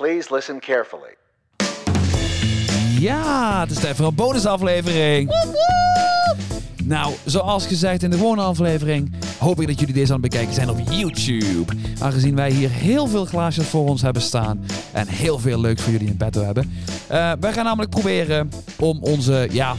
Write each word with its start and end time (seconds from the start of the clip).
Please 0.00 0.34
listen 0.34 0.60
carefully. 0.60 1.16
Ja, 2.98 3.60
het 3.60 3.70
is 3.70 3.82
even 3.82 4.04
een 4.04 4.14
bonusaflevering. 4.14 5.30
Nou, 6.84 7.14
zoals 7.24 7.66
gezegd 7.66 8.02
in 8.02 8.10
de 8.10 8.16
gewone 8.16 8.42
aflevering, 8.42 9.12
hoop 9.38 9.60
ik 9.60 9.66
dat 9.66 9.80
jullie 9.80 9.94
deze 9.94 10.12
aan 10.12 10.20
het 10.20 10.30
bekijken 10.30 10.54
zijn 10.54 10.70
op 10.70 10.78
YouTube. 10.90 11.72
Aangezien 11.98 12.34
wij 12.34 12.50
hier 12.50 12.70
heel 12.70 13.06
veel 13.06 13.24
glaasjes 13.24 13.66
voor 13.66 13.88
ons 13.88 14.02
hebben 14.02 14.22
staan 14.22 14.64
en 14.92 15.08
heel 15.08 15.38
veel 15.38 15.60
leuks 15.60 15.82
voor 15.82 15.92
jullie 15.92 16.08
in 16.08 16.16
petto 16.16 16.42
hebben. 16.42 16.72
Uh, 17.10 17.32
wij 17.40 17.52
gaan 17.52 17.64
namelijk 17.64 17.90
proberen 17.90 18.50
om 18.78 19.02
onze, 19.02 19.48
ja, 19.50 19.74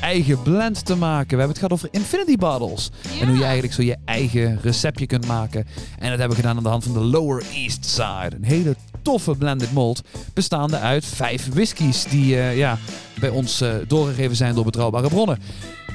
eigen 0.00 0.42
blend 0.42 0.84
te 0.84 0.96
maken. 0.96 1.28
We 1.28 1.42
hebben 1.42 1.48
het 1.48 1.58
gehad 1.58 1.72
over 1.72 1.88
infinity 1.90 2.36
bottles. 2.36 2.90
En 3.20 3.28
hoe 3.28 3.36
je 3.36 3.44
eigenlijk 3.44 3.74
zo 3.74 3.82
je 3.82 3.96
eigen 4.04 4.58
receptje 4.62 5.06
kunt 5.06 5.26
maken. 5.26 5.66
En 5.98 6.10
dat 6.10 6.18
hebben 6.18 6.28
we 6.28 6.42
gedaan 6.42 6.56
aan 6.56 6.62
de 6.62 6.68
hand 6.68 6.84
van 6.84 6.92
de 6.92 7.00
Lower 7.00 7.42
East 7.54 7.84
Side. 7.84 8.36
Een 8.36 8.44
hele 8.44 8.76
toffe 9.02 9.34
blended 9.34 9.72
malt, 9.72 10.02
bestaande 10.34 10.78
uit 10.78 11.04
vijf 11.04 11.48
whiskies 11.52 12.04
die 12.04 12.36
eh, 12.36 12.56
ja, 12.56 12.78
bij 13.20 13.28
ons 13.28 13.60
eh, 13.60 13.74
doorgegeven 13.86 14.36
zijn 14.36 14.54
door 14.54 14.64
betrouwbare 14.64 15.08
bronnen. 15.08 15.38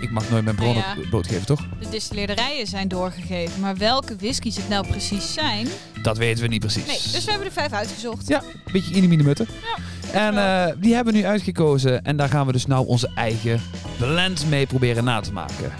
Ik 0.01 0.11
mag 0.11 0.29
nooit 0.29 0.43
mijn 0.43 0.55
bronnen 0.55 0.83
ja, 0.83 1.09
blootgeven, 1.09 1.45
toch? 1.45 1.61
De 1.79 1.89
distilleerderijen 1.89 2.67
zijn 2.67 2.87
doorgegeven, 2.87 3.61
maar 3.61 3.77
welke 3.77 4.15
whiskies 4.15 4.55
het 4.55 4.69
nou 4.69 4.87
precies 4.87 5.33
zijn... 5.33 5.67
Dat 6.01 6.17
weten 6.17 6.43
we 6.43 6.49
niet 6.49 6.59
precies. 6.59 6.85
Nee, 6.85 6.99
dus 7.11 7.23
we 7.23 7.29
hebben 7.29 7.47
er 7.47 7.53
vijf 7.53 7.71
uitgezocht. 7.71 8.27
Ja, 8.27 8.43
een 8.65 8.71
beetje 8.71 8.93
in 8.93 9.23
mutten. 9.23 9.47
Ja, 9.61 9.83
en 10.11 10.37
eh, 10.37 10.75
die 10.79 10.93
hebben 10.93 11.13
we 11.13 11.19
nu 11.19 11.25
uitgekozen 11.25 12.03
en 12.03 12.17
daar 12.17 12.29
gaan 12.29 12.45
we 12.45 12.51
dus 12.51 12.65
nou 12.65 12.87
onze 12.87 13.09
eigen 13.15 13.61
blend 13.97 14.49
mee 14.49 14.65
proberen 14.65 15.03
na 15.03 15.19
te 15.19 15.33
maken. 15.33 15.71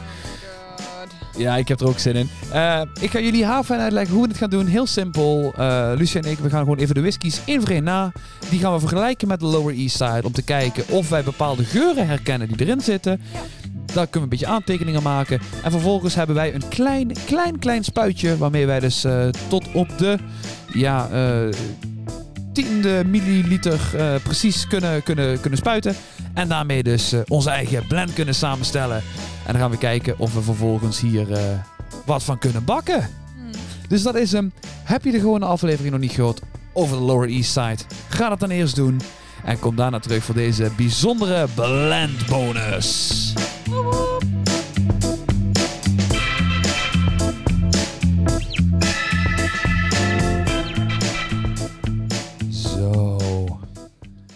Ja, 1.38 1.58
ik 1.58 1.68
heb 1.68 1.80
er 1.80 1.88
ook 1.88 2.00
zin 2.00 2.16
in. 2.16 2.30
Eh, 2.52 2.82
ik 3.02 3.12
ga 3.12 3.20
jullie 3.20 3.46
haven 3.46 3.80
uitleggen 3.80 4.14
hoe 4.14 4.22
we 4.22 4.28
dit 4.28 4.38
gaan 4.38 4.50
doen. 4.50 4.66
Heel 4.66 4.88
simpel. 4.88 5.54
Eh, 5.58 5.66
uh, 5.66 5.92
Lucia 5.96 6.22
en 6.22 6.32
ik, 6.32 6.40
we 6.40 6.50
gaan 6.50 6.60
gewoon 6.60 6.78
even 6.78 6.96
de 6.96 7.02
whiskies 7.02 7.42
in 7.46 7.62
voor 7.62 7.82
na. 7.82 8.12
Die 8.50 8.60
gaan 8.60 8.74
we 8.74 8.80
vergelijken 8.80 9.28
met 9.28 9.40
de 9.40 9.46
Lower 9.46 9.76
East 9.76 9.96
Side. 9.96 10.22
Om 10.24 10.32
te 10.32 10.42
kijken 10.42 10.84
of 10.90 11.10
wij 11.10 11.24
bepaalde 11.24 11.64
geuren 11.64 12.08
herkennen 12.08 12.48
die 12.48 12.60
erin 12.60 12.82
zitten. 12.82 13.22
Daar 13.86 14.08
kunnen 14.08 14.12
we 14.12 14.20
een 14.20 14.30
beetje 14.30 14.48
aantekeningen 14.48 15.04
maken. 15.04 15.40
En 15.64 15.72
vervolgens 15.72 16.16
hebben 16.16 16.36
wij 16.36 16.54
een 16.54 16.68
klein, 16.68 17.12
klein, 17.26 17.60
klein 17.60 17.84
spuitje. 17.84 18.38
Waarmee 18.38 18.66
wij 18.66 18.80
dus 18.80 19.04
eh, 19.04 19.28
tot 19.48 19.66
op 19.74 19.98
de... 19.98 20.18
Ja, 20.74 21.10
tiende 22.54 23.04
milliliter 23.06 23.80
precies 24.24 24.68
kunnen, 24.68 25.04
kunnen, 25.04 25.40
kunnen 25.40 25.60
spuiten. 25.60 25.96
En 26.34 26.48
daarmee 26.48 26.84
dus 26.84 27.14
onze 27.28 27.50
eigen 27.50 27.88
blend 27.88 28.14
kunnen 28.14 28.36
samenstellen. 28.36 29.04
En 29.48 29.54
dan 29.54 29.62
gaan 29.62 29.72
we 29.72 29.78
kijken 29.78 30.20
of 30.20 30.34
we 30.34 30.42
vervolgens 30.42 31.00
hier 31.00 31.32
eh, 31.32 31.60
wat 32.06 32.24
van 32.24 32.38
kunnen 32.38 32.66
bakken. 32.66 33.10
Hmm. 33.36 33.52
Dus 33.88 34.04
dat 34.04 34.16
is 34.16 34.32
hem. 34.32 34.54
Heb 34.84 35.04
je 35.04 35.12
de 35.12 35.20
gewone 35.20 35.46
aflevering 35.46 35.92
nog 35.92 36.02
niet 36.02 36.12
gehoord 36.12 36.42
over 36.74 36.98
de 36.98 37.04
Lower 37.04 37.30
East 37.30 37.52
Side? 37.52 37.78
Ga 38.10 38.30
dat 38.30 38.40
dan 38.40 38.50
eerst 38.50 38.76
doen. 38.76 39.02
En 39.44 39.60
kom 39.60 39.76
daarna 39.76 40.00
terug 40.00 40.24
voor 40.24 40.36
deze 40.36 40.72
bijzondere 40.78 41.48
blend 41.56 42.26
bonus. 42.26 43.34
Zo. 52.50 53.46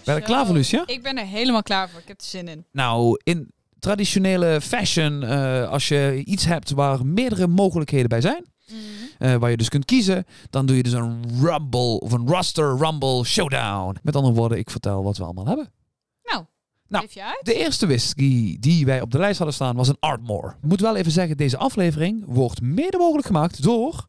Ben 0.04 0.16
je 0.16 0.22
er 0.22 0.22
klaar 0.22 0.46
voor, 0.46 0.56
Lucia? 0.56 0.84
Ik 0.86 1.04
ben 1.04 1.18
er 1.18 1.26
helemaal 1.26 1.64
klaar 1.64 1.90
voor. 1.90 2.00
Ik 2.00 2.08
heb 2.08 2.20
er 2.20 2.28
zin 2.28 2.48
in. 2.48 2.66
Nou, 2.72 3.20
in, 3.24 3.52
traditionele 3.82 4.62
fashion, 4.62 5.24
eh, 5.24 5.70
als 5.70 5.88
je 5.88 6.22
iets 6.26 6.46
hebt 6.46 6.72
waar 6.72 7.06
meerdere 7.06 7.48
mogelijkheden 7.48 8.10
bij 8.10 8.22
zijn, 8.22 8.46
eh, 9.18 9.36
waar 9.36 9.50
je 9.50 9.58
dus 9.58 9.70
kunt 9.70 9.86
kiezen, 9.86 10.26
dan 10.50 10.66
doe 10.66 10.76
je 10.76 10.84
dus 10.84 10.94
een 10.94 11.22
rumble 11.42 12.00
of 12.00 12.12
een 12.12 12.28
roster 12.28 12.78
rumble 12.78 13.24
showdown. 13.24 13.98
Met 14.04 14.16
andere 14.16 14.34
woorden, 14.34 14.58
ik 14.58 14.70
vertel 14.70 15.04
wat 15.04 15.18
we 15.18 15.24
allemaal 15.24 15.46
hebben. 15.46 15.72
Nou, 16.24 16.46
nou 16.88 17.08
de 17.42 17.54
eerste 17.54 17.86
whisky 17.86 18.60
die 18.60 18.86
wij 18.86 19.02
op 19.02 19.12
de 19.12 19.18
lijst 19.18 19.38
hadden 19.38 19.56
staan 19.56 19.76
was 19.76 19.88
een 19.88 20.00
Artmore. 20.00 20.50
Ik 20.50 20.68
moet 20.70 20.82
wel 20.82 20.96
even 20.96 21.12
zeggen, 21.12 21.38
deze 21.38 21.58
aflevering 21.58 22.24
wordt 22.28 22.62
mede 22.62 22.98
mogelijk 22.98 23.28
gemaakt 23.28 23.64
door 23.64 24.08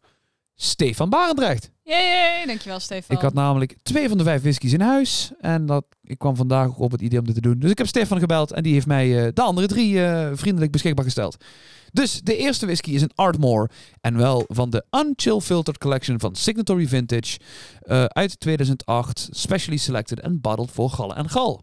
Stefan 0.55 1.11
Barendrecht. 1.11 1.72
Jee, 1.85 2.47
dankjewel 2.47 2.81
Stefan. 2.81 3.17
Ik 3.17 3.23
had 3.23 3.35
namelijk 3.35 3.77
twee 3.83 4.09
van 4.09 4.19
de 4.19 4.25
vijf 4.25 4.43
whiskies 4.43 4.73
in 4.73 4.81
huis. 4.81 5.31
En 5.41 5.67
dat, 5.67 5.85
ik 6.03 6.19
kwam 6.19 6.37
vandaag 6.37 6.69
ook 6.69 6.79
op 6.79 6.91
het 6.91 7.01
idee 7.01 7.19
om 7.19 7.25
dit 7.25 7.35
te 7.35 7.41
doen. 7.41 7.59
Dus 7.59 7.71
ik 7.71 7.79
heb 7.79 7.87
Stefan 7.87 8.19
gebeld 8.19 8.53
en 8.53 8.63
die 8.63 8.73
heeft 8.73 8.87
mij 8.87 9.27
eh, 9.27 9.33
de 9.35 9.43
andere 9.43 9.67
drie 9.67 9.95
uh, 9.95 10.31
vriendelijk 10.33 10.73
beschikbaar 10.73 11.05
gesteld. 11.05 11.45
Dus 11.93 12.21
de 12.21 12.37
eerste 12.37 12.67
whisky 12.67 12.91
is 12.91 13.03
een 13.03 13.15
Ardmore. 13.15 13.71
En 14.01 14.17
wel 14.17 14.45
van 14.49 14.71
de 14.71 14.85
Unchill 14.91 15.41
Filtered 15.41 15.81
Collection 15.81 16.21
van 16.21 16.35
Signatory 16.35 16.87
Vintage. 16.87 17.39
Eh, 17.81 18.05
uit 18.05 18.41
2008. 18.41 19.29
Specially 19.31 19.79
selected 19.79 20.23
and 20.23 20.41
bottled 20.41 20.71
voor 20.71 20.91
Gallen 20.91 21.17
en 21.17 21.29
Gal. 21.29 21.63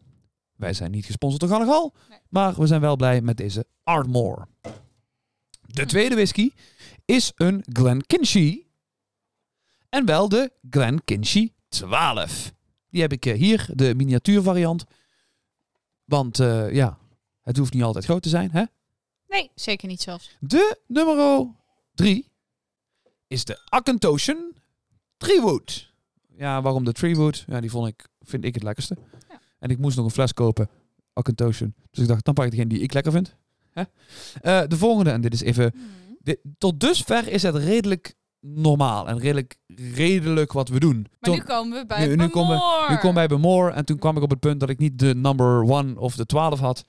Wij 0.55 0.73
zijn 0.73 0.91
niet 0.91 1.05
gesponsord 1.05 1.41
door 1.41 1.49
Gallen 1.49 1.67
en 1.67 1.73
Gal. 1.73 1.93
Maar 2.29 2.53
we 2.55 2.67
zijn 2.67 2.81
wel 2.81 2.95
blij 2.95 3.21
met 3.21 3.37
deze 3.37 3.65
Ardmore. 3.83 4.47
De 5.61 5.85
tweede 5.85 6.15
whisky 6.15 6.49
is 7.05 7.31
een 7.35 7.63
Glenkinchie 7.73 8.68
en 9.89 10.05
wel 10.05 10.29
de 10.29 10.51
Glen 10.69 11.03
Kinchy 11.03 11.51
12. 11.69 12.53
Die 12.89 13.01
heb 13.01 13.11
ik 13.11 13.25
eh, 13.25 13.37
hier, 13.37 13.69
de 13.73 13.95
miniatuurvariant. 13.95 14.85
Want 16.05 16.39
eh, 16.39 16.73
ja, 16.73 16.97
het 17.41 17.57
hoeft 17.57 17.73
niet 17.73 17.83
altijd 17.83 18.05
groot 18.05 18.21
te 18.21 18.29
zijn, 18.29 18.51
hè? 18.51 18.63
Nee, 19.27 19.51
zeker 19.55 19.87
niet 19.87 20.01
zelfs. 20.01 20.37
De 20.39 20.79
nummer 20.87 21.47
3 21.93 22.31
is 23.27 23.45
de 23.45 23.61
Akentoshen 23.69 24.53
Treewood. 25.17 25.93
Ja, 26.35 26.61
waarom 26.61 26.83
de 26.83 26.91
Treewood? 26.91 27.43
Ja, 27.47 27.59
die 27.59 27.69
vond 27.69 27.87
ik, 27.87 28.07
vind 28.21 28.45
ik 28.45 28.53
het 28.53 28.63
lekkerste. 28.63 28.97
Ja. 29.29 29.41
En 29.59 29.69
ik 29.69 29.77
moest 29.77 29.95
nog 29.95 30.05
een 30.05 30.11
fles 30.11 30.33
kopen, 30.33 30.69
Akentoshen. 31.13 31.75
Dus 31.91 32.01
ik 32.01 32.07
dacht, 32.07 32.25
dan 32.25 32.33
pak 32.33 32.45
ik 32.45 32.51
degene 32.51 32.69
die 32.69 32.79
ik 32.79 32.93
lekker 32.93 33.11
vind. 33.11 33.35
Hè? 33.69 33.83
Eh, 34.41 34.67
de 34.67 34.77
volgende, 34.77 35.11
en 35.11 35.21
dit 35.21 35.33
is 35.33 35.41
even... 35.41 35.71
Hmm. 35.73 35.97
Dit, 36.21 36.39
tot 36.57 36.79
dusver 36.79 37.27
is 37.27 37.43
het 37.43 37.55
redelijk 37.55 38.15
normaal 38.41 39.07
en 39.07 39.19
redelijk, 39.19 39.55
redelijk 39.95 40.51
wat 40.51 40.69
we 40.69 40.79
doen. 40.79 41.07
Maar 41.09 41.19
toen, 41.19 41.35
nu 41.35 41.41
komen 41.41 41.79
we 41.79 41.85
bij 41.85 42.07
nu, 42.07 42.15
nu 42.15 42.27
komen 42.27 42.61
we, 43.01 43.11
bij 43.13 43.27
Bemore. 43.27 43.71
En 43.71 43.85
toen 43.85 43.99
kwam 43.99 44.17
ik 44.17 44.23
op 44.23 44.29
het 44.29 44.39
punt 44.39 44.59
dat 44.59 44.69
ik 44.69 44.77
niet 44.77 44.99
de 44.99 45.15
number 45.15 45.61
one 45.61 45.99
of 45.99 46.15
de 46.15 46.25
12 46.25 46.59
had. 46.59 46.85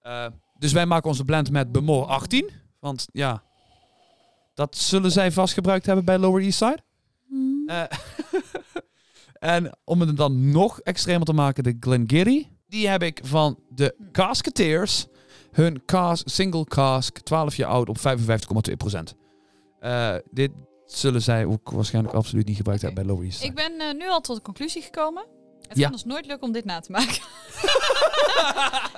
Eh, 0.00 0.26
dus 0.58 0.72
wij 0.72 0.86
maken 0.86 1.08
onze 1.08 1.24
blend 1.24 1.50
met 1.50 1.72
Bemore 1.72 2.06
18. 2.06 2.50
Want 2.80 3.06
ja, 3.12 3.42
dat 4.54 4.76
zullen 4.76 5.10
zij 5.10 5.32
vast 5.32 5.54
gebruikt 5.54 5.86
hebben 5.86 6.04
bij 6.04 6.18
Lower 6.18 6.42
East 6.42 6.58
Side. 6.58 6.78
Hmm. 7.28 7.68
Eh, 7.68 7.82
en 9.56 9.76
om 9.84 10.00
het 10.00 10.16
dan 10.16 10.50
nog 10.50 10.80
extremer 10.80 11.26
te 11.26 11.32
maken, 11.32 11.64
de 11.64 11.76
Glen 11.80 12.04
Glengarry. 12.06 12.48
Die 12.68 12.88
heb 12.88 13.02
ik 13.02 13.20
van 13.24 13.58
de 13.68 13.94
Casketeers. 14.12 15.06
Hun 15.50 15.84
cask, 15.84 16.28
single 16.28 16.64
cask, 16.64 17.18
12 17.18 17.56
jaar 17.56 17.68
oud, 17.68 17.88
op 17.88 17.98
55,2%. 17.98 19.14
Eh, 19.78 20.14
dit, 20.30 20.50
zullen 20.86 21.22
zij 21.22 21.44
ook 21.44 21.70
waarschijnlijk 21.70 22.14
absoluut 22.14 22.46
niet 22.46 22.56
gebruikt 22.56 22.82
hebben 22.82 23.06
bij 23.06 23.14
lobby's. 23.14 23.42
Ik 23.42 23.54
ben 23.54 23.80
eh, 23.80 23.94
nu 23.94 24.08
al 24.08 24.20
tot 24.20 24.36
de 24.36 24.42
conclusie 24.42 24.82
gekomen. 24.82 25.26
Het 25.68 25.78
ja. 25.78 25.82
gaat 25.82 25.92
ons 25.92 26.02
dus 26.02 26.12
nooit 26.12 26.26
lukken 26.26 26.46
om 26.46 26.52
dit 26.52 26.64
na 26.64 26.80
te 26.80 26.90
maken. 26.90 27.14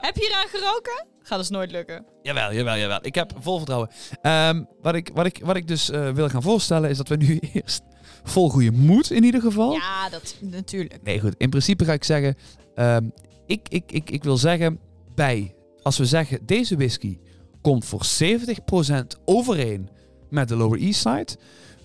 heb 0.07 0.15
je 0.15 0.21
hieraan 0.21 0.49
geroken? 0.49 1.07
Gaat 1.23 1.39
dus 1.39 1.49
nooit 1.49 1.71
lukken. 1.71 2.05
Jawel, 2.23 2.53
jawel, 2.53 2.77
jawel. 2.77 2.99
Ik 3.03 3.15
heb 3.15 3.33
vol 3.39 3.57
vertrouwen. 3.57 3.91
Ehm, 4.23 4.65
wat, 4.83 4.95
ik, 4.95 5.11
wat, 5.15 5.27
ik, 5.27 5.41
wat 5.45 5.57
ik 5.57 5.69
dus 5.69 5.91
eh, 5.91 6.11
wil 6.11 6.29
gaan 6.29 6.43
voorstellen 6.43 6.91
is 6.91 6.97
dat 6.97 7.09
we 7.09 7.17
nu 7.17 7.39
eerst 7.53 7.83
vol 8.25 8.51
goede 8.51 8.71
moed 8.71 9.11
in 9.11 9.25
ieder 9.25 9.41
geval. 9.41 9.73
Ja, 9.73 10.09
dat 10.09 10.37
natuurlijk. 10.41 11.03
Nee, 11.03 11.21
goed. 11.21 11.35
In 11.37 11.51
principe 11.51 11.85
ga 11.85 11.93
ik 11.93 12.05
zeggen, 12.05 12.37
ehm, 12.75 13.09
ik, 13.47 13.69
ik, 13.69 13.93
ik, 13.93 14.11
ik 14.11 14.25
wil 14.25 14.37
zeggen 14.37 14.81
bij, 15.15 15.55
als 15.83 15.99
we 15.99 16.05
zeggen 16.05 16.47
deze 16.47 16.77
whisky 16.77 17.19
komt 17.61 17.85
voor 17.85 18.07
70% 18.23 19.21
overeen 19.25 19.89
met 20.31 20.49
de 20.49 20.57
Lower 20.57 20.81
East 20.81 21.01
Side 21.01 21.37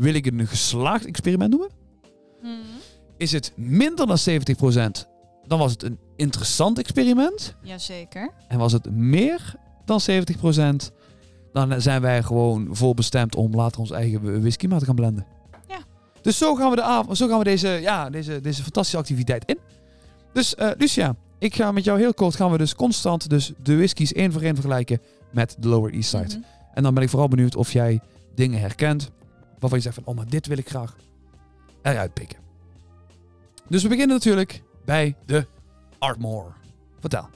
wil 0.02 0.14
ik 0.14 0.26
het 0.26 0.40
een 0.40 0.48
geslaagd 0.48 1.06
experiment 1.06 1.50
noemen? 1.52 1.70
Hmm. 2.42 2.62
Is 3.18 3.32
het 3.32 3.54
minder 3.56 4.08
dan 4.08 4.18
70%? 4.20 5.08
Dan 5.48 5.60
was 5.60 5.72
het 5.72 5.84
een 5.84 6.00
interessant 6.16 6.80
experiment. 6.80 7.56
Jazeker. 7.62 8.32
En 8.48 8.58
was 8.58 8.72
het 8.72 8.92
meer 8.92 9.56
dan 9.86 10.02
70%? 10.02 10.94
Dan 11.54 11.82
zijn 11.82 12.02
wij 12.02 12.24
gewoon 12.24 12.68
volbestemd 12.72 13.36
om 13.36 13.56
later 13.56 13.80
ons 13.80 13.92
eigen 13.92 14.42
whisky 14.42 14.68
maar 14.68 14.80
te 14.80 14.86
gaan 14.86 14.96
blenden. 14.96 15.26
Ja. 15.68 15.80
Dus 16.22 16.38
zo 16.38 16.56
gaan 16.56 16.70
we, 16.70 16.76
de 16.76 16.82
avond, 16.82 17.18
zo 17.18 17.28
gaan 17.28 17.38
we 17.38 17.44
deze, 17.44 17.68
ja, 17.68 18.10
deze, 18.10 18.42
deze 18.42 18.64
fantastische 18.64 18.98
activiteit 18.98 19.46
in. 19.46 19.58
Dus 20.34 20.56
eh, 20.56 20.70
Lucia, 20.78 21.16
ik 21.40 21.56
ga 21.56 21.72
met 21.72 21.84
jou 21.84 22.00
heel 22.00 22.14
kort 22.14 22.36
gaan 22.36 22.52
we 22.52 22.58
dus 22.58 22.76
constant 22.76 23.30
dus 23.30 23.52
de 23.64 23.76
whiskies 23.76 24.14
één 24.14 24.32
voor 24.32 24.42
één 24.42 24.56
vergelijken 24.56 25.02
met 25.32 25.56
de 25.60 25.68
Lower 25.68 25.94
East 25.94 26.10
Side. 26.10 26.38
Mhm. 26.38 26.40
En 26.74 26.84
dan 26.84 26.94
ben 26.94 27.04
ik 27.04 27.10
vooral 27.10 27.28
benieuwd 27.28 27.56
of 27.56 27.74
jij 27.74 28.00
dingen 28.36 28.60
herkent 28.60 29.12
waarvan 29.62 29.80
je 29.80 29.84
zegt 29.84 29.96
van, 29.96 30.06
oh 30.06 30.16
maar 30.16 30.30
dit 30.30 30.48
wil 30.48 30.58
ik 30.58 30.70
graag 30.70 30.96
eruit 31.82 32.14
pikken. 32.14 32.40
Dus 33.68 33.84
we 33.84 33.90
beginnen 33.90 34.16
natuurlijk 34.16 34.64
bij 34.86 35.16
de 35.26 35.48
Artmore. 36.00 36.52
Vertel. 37.00 37.30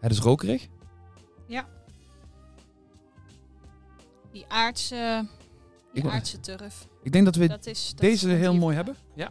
Het 0.00 0.12
is 0.12 0.18
rokerig. 0.18 0.68
Ja. 1.46 1.68
Die 4.32 4.44
aardse, 4.48 5.26
die 5.92 6.08
aardse 6.08 6.40
turf. 6.40 6.88
Ik 7.02 7.12
denk 7.12 7.24
dat 7.24 7.36
we 7.36 7.58
deze 7.96 8.28
heel 8.28 8.54
mooi 8.54 8.76
hebben. 8.76 8.96
Ja. 9.14 9.30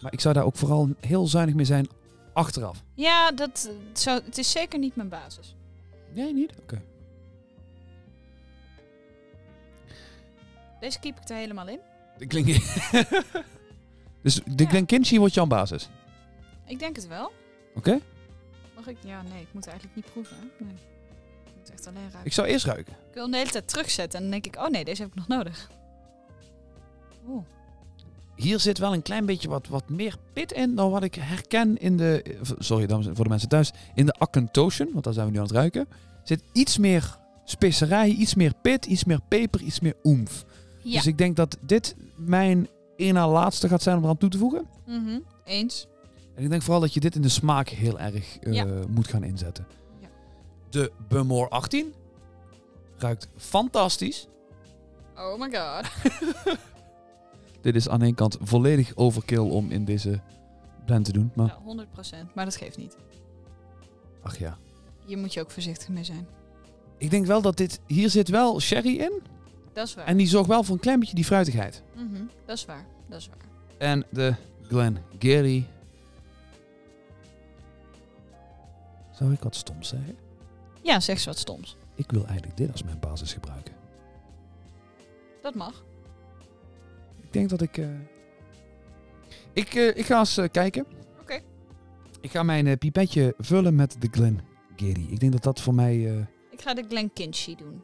Maar 0.00 0.12
ik 0.12 0.20
zou 0.20 0.34
daar 0.34 0.44
ook 0.44 0.56
vooral 0.56 0.88
heel 1.00 1.26
zuinig 1.26 1.54
mee 1.54 1.64
zijn 1.64 1.88
achteraf. 2.32 2.82
Ja, 2.94 3.32
dat 3.32 3.70
zou, 3.92 4.22
het 4.24 4.38
is 4.38 4.50
zeker 4.50 4.78
niet 4.78 4.96
mijn 4.96 5.08
basis. 5.08 5.56
Nee, 6.14 6.34
niet? 6.34 6.52
Oké. 6.62 6.82
Deze 10.80 10.98
keep 10.98 11.20
ik 11.20 11.28
er 11.28 11.36
helemaal 11.36 11.68
in. 11.68 11.78
De 12.18 12.26
klink... 12.26 12.46
dus 14.22 14.34
de 14.34 14.62
Ja. 14.62 14.68
Glenkinchie 14.68 15.18
wordt 15.18 15.34
jouw 15.34 15.46
basis. 15.46 15.88
Ik 16.66 16.78
denk 16.78 16.96
het 16.96 17.08
wel. 17.08 17.32
Oké? 17.74 17.98
Mag 18.74 18.86
ik? 18.86 18.96
Ja, 19.04 19.22
nee, 19.22 19.40
ik 19.40 19.48
moet 19.52 19.66
eigenlijk 19.66 19.96
niet 19.96 20.12
proeven. 20.12 20.36
Nee. 20.58 20.74
Ik 21.44 21.52
moet 21.58 21.70
echt 21.70 21.86
alleen 21.86 22.00
ruiken. 22.02 22.24
Ik 22.24 22.32
zou 22.32 22.46
eerst 22.46 22.64
ruiken. 22.64 22.92
Ik 22.92 23.14
wil 23.14 23.22
hem 23.22 23.32
de 23.32 23.38
hele 23.38 23.50
tijd 23.50 23.68
terugzetten 23.68 24.18
en 24.18 24.30
dan 24.30 24.40
denk 24.40 24.46
ik, 24.54 24.62
oh 24.62 24.68
nee, 24.68 24.84
deze 24.84 25.02
heb 25.02 25.10
ik 25.10 25.16
nog 25.16 25.28
nodig. 25.28 25.70
Oeh. 27.28 27.44
Hier 28.36 28.60
zit 28.60 28.78
wel 28.78 28.92
een 28.92 29.02
klein 29.02 29.26
beetje 29.26 29.48
wat, 29.48 29.68
wat 29.68 29.88
meer 29.88 30.16
pit 30.32 30.52
in 30.52 30.74
dan 30.74 30.90
wat 30.90 31.02
ik 31.02 31.14
herken 31.14 31.78
in 31.78 31.96
de... 31.96 32.38
Sorry 32.58 32.86
dames, 32.86 33.06
voor 33.12 33.24
de 33.24 33.30
mensen 33.30 33.48
thuis. 33.48 33.72
In 33.94 34.06
de 34.06 34.12
Akkentotion, 34.12 34.88
want 34.92 35.04
daar 35.04 35.12
zijn 35.12 35.26
we 35.26 35.32
nu 35.32 35.38
aan 35.38 35.44
het 35.44 35.54
ruiken. 35.54 35.88
Zit 36.22 36.42
iets 36.52 36.78
meer 36.78 37.18
specerij, 37.44 38.08
iets 38.08 38.34
meer 38.34 38.52
pit, 38.62 38.86
iets 38.86 39.04
meer 39.04 39.20
peper, 39.28 39.60
iets 39.60 39.80
meer 39.80 39.94
oemf. 40.04 40.44
Ja. 40.88 40.92
Dus 40.96 41.06
ik 41.06 41.18
denk 41.18 41.36
dat 41.36 41.56
dit 41.60 41.96
mijn 42.16 42.68
één 42.96 43.14
na 43.14 43.28
laatste 43.28 43.68
gaat 43.68 43.82
zijn 43.82 43.96
om 43.96 44.02
eraan 44.02 44.16
toe 44.16 44.28
te 44.30 44.38
voegen. 44.38 44.66
Mhm. 44.86 45.18
Eens. 45.44 45.86
En 46.34 46.42
ik 46.42 46.50
denk 46.50 46.62
vooral 46.62 46.80
dat 46.80 46.94
je 46.94 47.00
dit 47.00 47.14
in 47.14 47.22
de 47.22 47.28
smaak 47.28 47.68
heel 47.68 47.98
erg 47.98 48.38
eh, 48.38 48.52
Ja. 48.52 48.66
moet 48.88 49.08
gaan 49.08 49.24
inzetten. 49.24 49.66
Ja. 50.00 50.08
De 50.70 50.92
Bumor 51.08 51.48
18 51.48 51.92
ruikt 52.98 53.28
fantastisch. 53.36 54.28
Oh 55.16 55.38
my 55.40 55.50
god. 55.52 55.84
Dit 57.60 57.74
is 57.74 57.88
aan 57.88 58.02
één 58.02 58.14
kant 58.14 58.36
volledig 58.42 58.92
overkill 58.96 59.38
om 59.38 59.70
in 59.70 59.84
deze 59.84 60.20
blend 60.84 61.04
te 61.04 61.12
doen. 61.12 61.30
Maar 61.34 61.46
Ja, 61.46 61.84
100%. 62.28 62.32
Maar 62.34 62.44
dat 62.44 62.56
geeft 62.56 62.76
niet. 62.76 62.96
ach 64.22 64.38
ja. 64.38 64.58
Hier 65.06 65.18
moet 65.18 65.34
je 65.34 65.40
ook 65.40 65.50
voorzichtig 65.50 65.88
mee 65.88 66.04
zijn. 66.04 66.26
Ik 66.98 67.10
denk 67.10 67.26
wel 67.26 67.42
dat 67.42 67.56
dit... 67.56 67.80
Hier 67.86 68.10
zit 68.10 68.28
wel 68.28 68.60
sherry 68.60 68.96
in. 69.00 69.22
Dat 69.76 69.86
is 69.86 69.94
waar. 69.94 70.06
En 70.06 70.16
die 70.16 70.26
zorgt 70.26 70.48
wel 70.48 70.62
voor 70.62 70.74
een 70.74 70.80
klein 70.80 71.00
beetje 71.00 71.14
die 71.14 71.24
fruitigheid. 71.24 71.82
Mhm. 71.96 72.22
Dat 72.44 72.56
is 72.56 72.64
waar. 72.64 72.84
Dat 73.08 73.18
is 73.20 73.28
waar. 73.28 73.38
En 73.78 74.04
de 74.10 74.34
Glen 74.68 74.98
Gary. 75.18 75.66
Zou 79.12 79.32
ik 79.32 79.40
wat 79.42 79.54
stoms 79.56 79.88
zeggen? 79.88 80.16
Ja, 80.82 81.00
zeg 81.00 81.16
eens 81.16 81.24
wat 81.26 81.38
stoms. 81.38 81.76
Ik 81.94 82.10
wil 82.10 82.24
eigenlijk 82.26 82.56
dit 82.56 82.72
als 82.72 82.82
mijn 82.82 82.98
basis 83.00 83.32
gebruiken. 83.32 83.74
Dat 85.42 85.54
mag. 85.54 85.84
Ik 87.22 87.32
denk 87.32 87.48
dat 87.48 87.60
ik... 87.62 87.78
eh, 87.78 87.88
Ik, 89.52 89.74
eh, 89.74 89.96
ik 89.96 90.04
ga 90.06 90.18
eens 90.18 90.36
eh, 90.36 90.48
kijken. 90.50 90.86
Oké. 91.20 91.40
Ik 92.20 92.30
ga 92.30 92.42
mijn 92.42 92.66
eh, 92.66 92.76
pipetje 92.78 93.34
vullen 93.38 93.74
met 93.74 93.96
de 94.00 94.08
Glen 94.10 94.40
Gary. 94.76 95.06
Ik 95.10 95.20
denk 95.20 95.32
dat 95.32 95.42
dat 95.42 95.60
voor 95.60 95.74
mij... 95.74 96.10
eh, 96.16 96.20
Ik 96.50 96.60
ga 96.62 96.74
de 96.74 96.84
Glenkinchie 96.88 97.56
doen. 97.56 97.82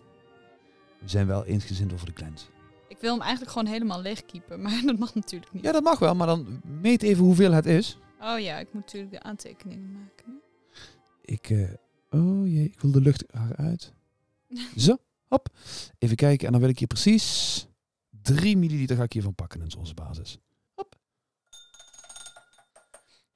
We 1.02 1.08
zijn 1.08 1.26
wel 1.26 1.44
eensgezind 1.44 1.92
over 1.92 2.06
de 2.06 2.12
Glens. 2.14 2.48
Ik 2.88 2.98
wil 3.00 3.12
hem 3.12 3.20
eigenlijk 3.22 3.52
gewoon 3.52 3.72
helemaal 3.72 4.00
leegkiepen, 4.02 4.60
maar 4.62 4.82
dat 4.84 4.98
mag 4.98 5.14
natuurlijk 5.14 5.52
niet. 5.52 5.64
Ja, 5.64 5.72
dat 5.72 5.82
mag 5.82 5.98
wel, 5.98 6.14
maar 6.14 6.26
dan 6.26 6.60
meet 6.64 7.02
even 7.02 7.24
hoeveel 7.24 7.52
het 7.52 7.66
is. 7.66 7.98
Oh 8.20 8.38
ja, 8.38 8.58
ik 8.58 8.66
moet 8.72 8.82
natuurlijk 8.84 9.12
de 9.12 9.22
aantekeningen 9.22 9.92
maken. 9.92 10.40
Ik... 11.20 11.50
eh, 11.50 11.70
oh 12.10 12.46
jee, 12.46 12.64
ik 12.64 12.80
wil 12.80 12.90
de 12.90 13.00
lucht 13.00 13.24
eruit. 13.34 13.92
Zo, 14.76 14.96
hop. 15.28 15.48
Even 15.98 16.16
kijken. 16.16 16.46
En 16.46 16.52
dan 16.52 16.60
wil 16.60 16.70
ik 16.70 16.78
hier 16.78 16.88
precies 16.88 17.66
3 18.22 18.56
milliliter 18.56 18.96
ga 18.96 19.02
ik 19.02 19.12
hiervan 19.12 19.34
pakken 19.34 19.60
in 19.60 19.76
onze 19.78 19.94
basis. 19.94 20.38
Hop. 20.74 20.96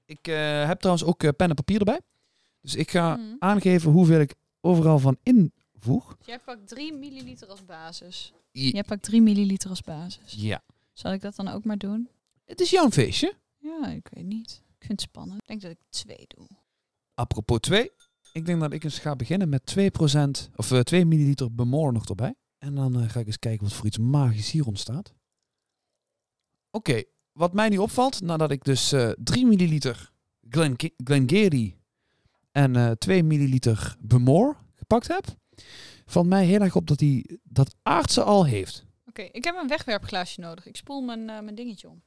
Ik 0.05 0.29
eh, 0.29 0.67
heb 0.67 0.79
trouwens 0.79 1.07
ook 1.07 1.23
eh, 1.23 1.31
pen 1.37 1.49
en 1.49 1.55
papier 1.55 1.79
erbij. 1.79 2.01
Dus 2.61 2.75
ik 2.75 2.91
ga 2.91 3.17
Mhm. 3.17 3.23
aangeven 3.39 3.91
hoeveel 3.93 4.21
ik 4.21 4.35
overal 4.61 4.99
van 4.99 5.17
invoeg. 5.76 6.17
Jij 6.25 6.38
pakt 6.38 6.69
3 6.69 6.93
milliliter 6.93 7.49
als 7.49 7.64
basis. 7.64 8.32
I- 8.52 8.70
Jij 8.70 8.84
pakt 8.84 9.02
3 9.02 9.23
milliliter 9.23 9.70
als 9.70 9.82
basis. 9.82 10.32
Ja. 10.37 10.62
Zal 10.93 11.12
ik 11.12 11.20
dat 11.20 11.37
dan 11.37 11.49
ook 11.49 11.64
maar 11.64 11.78
doen? 11.78 12.08
Het 12.44 12.61
is 12.61 12.70
jouw 12.70 12.90
feestje. 12.90 13.34
Ja, 13.58 13.87
ik 13.88 14.08
weet 14.11 14.25
niet. 14.25 14.62
Ik 14.78 14.87
vind 14.87 15.00
het 15.00 15.11
spannend. 15.11 15.40
Ik 15.40 15.46
denk 15.49 15.61
dat 15.61 15.70
ik 15.70 15.78
2 15.88 16.17
doe. 16.37 16.46
Apropos 17.14 17.58
2. 17.61 17.90
Ik 18.32 18.46
denk 18.46 18.61
dat 18.61 18.73
ik 18.73 18.84
eens 18.84 18.99
ga 18.99 19.17
beginnen 19.17 19.49
met 19.49 19.67
2%, 19.67 20.50
of 20.56 20.70
eh, 20.73 20.81
2 20.81 21.05
milliliter 21.05 21.55
Bemore 21.55 21.93
nog 21.93 22.08
erbij. 22.08 22.34
En 22.58 22.75
dan 22.75 23.00
eh, 23.00 23.08
ga 23.08 23.20
ik 23.20 23.26
eens 23.26 23.38
kijken 23.38 23.64
wat 23.64 23.72
voor 23.76 23.87
iets 23.87 23.99
magisch 23.99 24.50
hier 24.50 24.67
ontstaat. 24.67 25.14
Oké, 26.70 27.02
wat 27.32 27.52
mij 27.52 27.69
nu 27.69 27.76
opvalt, 27.79 28.20
nadat 28.20 28.50
ik 28.50 28.64
dus 28.64 28.93
eh 28.93 29.11
3 29.19 29.46
milliliter 29.46 30.12
Glen 30.49 30.76
Glengarry 31.05 31.76
en 32.52 32.76
eh 32.76 32.90
2 32.90 33.22
milliliter 33.22 33.96
Bemore 34.00 34.56
gepakt 34.75 35.08
heb, 35.08 35.25
valt 36.06 36.26
mij 36.26 36.44
heel 36.44 36.61
erg 36.61 36.76
op 36.76 36.87
dat 36.87 37.00
hij 37.00 37.38
dat 37.43 37.75
aardse 37.82 38.23
al 38.23 38.47
heeft. 38.47 38.85
Oké, 39.06 39.23
ik 39.23 39.44
heb 39.44 39.56
een 39.56 39.69
wegwerpglaasje 39.69 40.41
nodig. 40.41 40.67
Ik 40.67 40.76
spoel 40.76 41.00
mijn, 41.00 41.31
eh, 41.31 41.41
mijn 41.41 41.55
dingetje 41.55 41.88
om. 41.88 42.03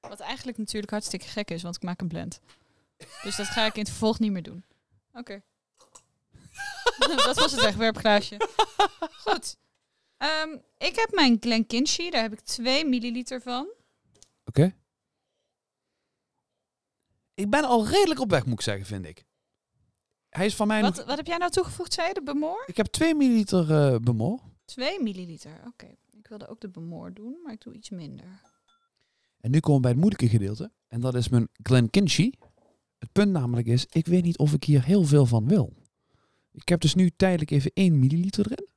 Wat 0.00 0.20
eigenlijk 0.20 0.58
natuurlijk 0.58 0.92
hartstikke 0.92 1.26
gek 1.26 1.50
is, 1.50 1.62
want 1.62 1.76
ik 1.76 1.82
maak 1.82 2.00
een 2.00 2.08
blend. 2.08 2.40
Dus 3.22 3.36
dat 3.36 3.46
ga 3.46 3.66
ik 3.66 3.74
in 3.74 3.80
het 3.80 3.90
vervolg 3.90 4.18
niet 4.18 4.32
meer 4.32 4.42
doen. 4.42 4.64
Oké. 5.12 5.42
dat 7.24 7.36
was 7.36 7.52
het 7.52 7.60
wegwerpglaasje. 7.60 8.36
Goed. 9.24 9.56
Ehm, 10.16 10.56
ik 10.78 10.96
heb 10.96 11.10
mijn 11.12 11.36
Glenkinchie, 11.40 12.10
daar 12.10 12.22
heb 12.22 12.32
ik 12.32 12.40
2 12.40 12.84
milliliter 12.84 13.40
van. 13.40 13.68
Oké. 14.44 14.74
Ik 17.34 17.50
ben 17.50 17.64
al 17.64 17.88
redelijk 17.88 18.20
op 18.20 18.30
weg, 18.30 18.44
moet 18.44 18.54
ik 18.54 18.60
zeggen, 18.60 18.86
vind 18.86 19.06
ik. 19.06 19.24
Hij 20.32 20.46
is 20.46 20.54
van 20.54 20.66
mij 20.66 20.80
nog... 20.80 20.96
Wat, 20.96 21.06
wat 21.06 21.16
heb 21.16 21.26
jij 21.26 21.36
nou 21.36 21.50
toegevoegd, 21.50 21.92
zei 21.92 22.08
je? 22.08 22.14
De 22.14 22.22
Bemoor? 22.22 22.64
Ik 22.66 22.76
heb 22.76 22.86
2 22.86 23.14
milliliter 23.14 23.70
eh 23.70 23.98
Bemore. 23.98 24.40
2 24.64 25.02
milliliter, 25.02 25.60
oké. 25.66 25.86
Ik 26.10 26.28
wilde 26.28 26.48
ook 26.48 26.60
de 26.60 26.68
Bemoor 26.68 27.12
doen, 27.12 27.40
maar 27.44 27.52
ik 27.52 27.60
doe 27.60 27.74
iets 27.74 27.90
minder. 27.90 28.40
En 29.40 29.50
nu 29.50 29.60
komen 29.60 29.74
we 29.74 29.80
bij 29.80 29.90
het 29.90 30.00
moeilijke 30.00 30.28
gedeelte. 30.28 30.70
En 30.88 31.00
dat 31.00 31.14
is 31.14 31.28
mijn 31.28 31.48
Glenkinchie. 31.62 32.38
Het 32.98 33.12
punt 33.12 33.32
namelijk 33.32 33.66
is, 33.66 33.86
ik 33.90 34.06
weet 34.06 34.24
niet 34.24 34.38
of 34.38 34.52
ik 34.52 34.64
hier 34.64 34.84
heel 34.84 35.04
veel 35.04 35.26
van 35.26 35.48
wil. 35.48 35.72
Ik 36.52 36.68
heb 36.68 36.80
dus 36.80 36.94
nu 36.94 37.10
tijdelijk 37.16 37.50
even 37.50 37.70
1 37.74 37.98
milliliter 37.98 38.44
erin. 38.50 38.68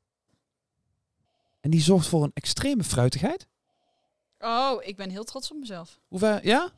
En 1.59 1.71
die 1.71 1.81
zorgt 1.81 2.07
voor 2.07 2.23
een 2.23 2.31
extreme 2.33 2.83
fruitigheid. 2.83 3.47
Oh, 4.39 4.83
ik 4.83 4.95
ben 4.95 5.09
heel 5.09 5.23
trots 5.23 5.51
op 5.51 5.57
mezelf. 5.57 5.99
Hoeveel, 6.07 6.39
ja? 6.41 6.71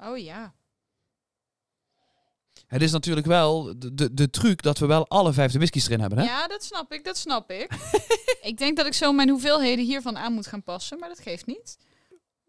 Oh 0.00 0.18
ja. 0.18 0.54
Het 2.72 2.82
is 2.82 2.92
natuurlijk 2.92 3.26
wel 3.26 3.78
de, 3.78 3.94
de, 3.94 4.14
de 4.14 4.30
truc 4.30 4.62
dat 4.62 4.78
we 4.78 4.86
wel 4.86 5.08
alle 5.08 5.32
vijf 5.32 5.52
de 5.52 5.58
whiskies 5.58 5.86
erin 5.86 6.00
hebben. 6.00 6.18
Hè? 6.18 6.24
Ja, 6.24 6.46
dat 6.46 6.64
snap 6.64 6.92
ik, 6.92 7.04
dat 7.04 7.16
snap 7.16 7.50
ik. 7.50 7.72
ik 8.50 8.58
denk 8.58 8.76
dat 8.76 8.86
ik 8.86 8.92
zo 8.92 9.12
mijn 9.12 9.28
hoeveelheden 9.28 9.84
hiervan 9.84 10.18
aan 10.18 10.32
moet 10.32 10.46
gaan 10.46 10.62
passen, 10.62 10.98
maar 10.98 11.08
dat 11.08 11.20
geeft 11.20 11.46
niet. 11.46 11.76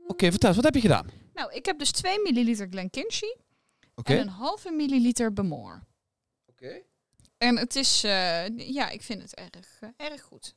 Oké, 0.07 0.29
vertel 0.29 0.47
eens, 0.47 0.55
wat 0.55 0.65
heb 0.65 0.75
je 0.75 0.81
gedaan? 0.81 1.07
Nou, 1.33 1.53
ik 1.53 1.65
heb 1.65 1.79
dus 1.79 1.91
2 1.91 2.21
milliliter 2.21 2.67
Glenkinchie 2.69 3.37
en 4.03 4.19
een 4.19 4.27
halve 4.27 4.71
milliliter 4.71 5.33
Bemoor. 5.33 5.83
Oké. 6.45 6.81
En 7.37 7.57
het 7.57 7.75
is, 7.75 8.03
eh, 8.03 8.57
ja, 8.57 8.89
ik 8.89 9.01
vind 9.01 9.21
het 9.21 9.35
erg, 9.35 9.79
eh, 9.79 9.89
erg 9.97 10.21
goed. 10.21 10.55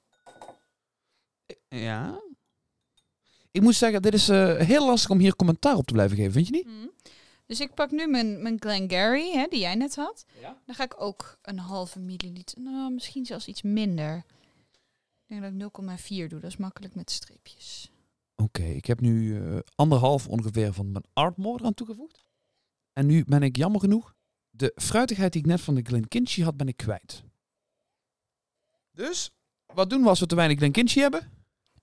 Ja. 1.69 2.21
Ik 3.51 3.63
moet 3.63 3.75
zeggen, 3.75 4.03
dit 4.03 4.15
is 4.15 4.29
eh, 4.29 4.57
heel 4.57 4.87
lastig 4.87 5.11
om 5.11 5.19
hier 5.19 5.37
commentaar 5.37 5.77
op 5.77 5.87
te 5.87 5.93
blijven 5.93 6.17
geven, 6.17 6.33
vind 6.33 6.47
je 6.47 6.53
niet? 6.53 6.67
Mhm. 6.67 6.87
Dus 7.47 7.61
ik 7.61 7.75
pak 7.75 7.91
nu 7.91 8.07
mijn, 8.07 8.43
mijn 8.43 8.61
Glengarry, 8.61 9.33
hè, 9.33 9.47
die 9.47 9.61
jij 9.61 9.75
net 9.75 9.97
had. 9.97 10.25
Ja. 10.41 10.63
Dan 10.65 10.75
ga 10.75 10.85
ik 10.85 11.01
ook 11.01 11.39
een 11.43 11.59
halve 11.59 11.99
milliliter, 11.99 12.61
nou, 12.61 12.93
misschien 12.93 13.27
zelfs 13.27 13.47
iets 13.47 13.63
minder. 13.63 14.25
Ik 15.27 15.41
denk 15.41 15.61
dat 15.61 15.83
ik 15.87 16.01
0,4 16.01 16.29
doe, 16.29 16.41
dat 16.41 16.51
is 16.51 16.57
makkelijk 16.57 16.95
met 16.95 17.11
streepjes. 17.11 17.91
Oké, 18.37 18.63
ik 18.63 18.85
heb 18.85 19.01
nu 19.01 19.41
eh, 19.41 19.59
anderhalf 19.75 20.29
ongeveer 20.29 20.73
van 20.73 20.93
mijn 20.93 21.05
Artmore 21.13 21.65
aan 21.65 21.75
toegevoegd. 21.75 22.25
En 22.93 23.07
nu 23.07 23.25
ben 23.25 23.43
ik 23.43 23.57
jammer 23.57 23.81
genoeg 23.81 24.17
de 24.57 24.73
fruitigheid 24.77 25.33
die 25.33 25.41
ik 25.41 25.47
net 25.47 25.61
van 25.61 25.75
de 25.75 25.83
Glenkinchie 25.83 26.45
had, 26.45 26.57
ben 26.57 26.69
ik 26.69 26.77
kwijt. 26.77 27.23
Dus, 28.91 29.31
wat 29.67 29.91
doen 29.91 30.03
we 30.03 30.09
als 30.09 30.21
we 30.21 30.27
te 30.27 30.35
weinig 30.35 30.59
Glenkinchie 30.59 31.03
hebben? 31.03 31.31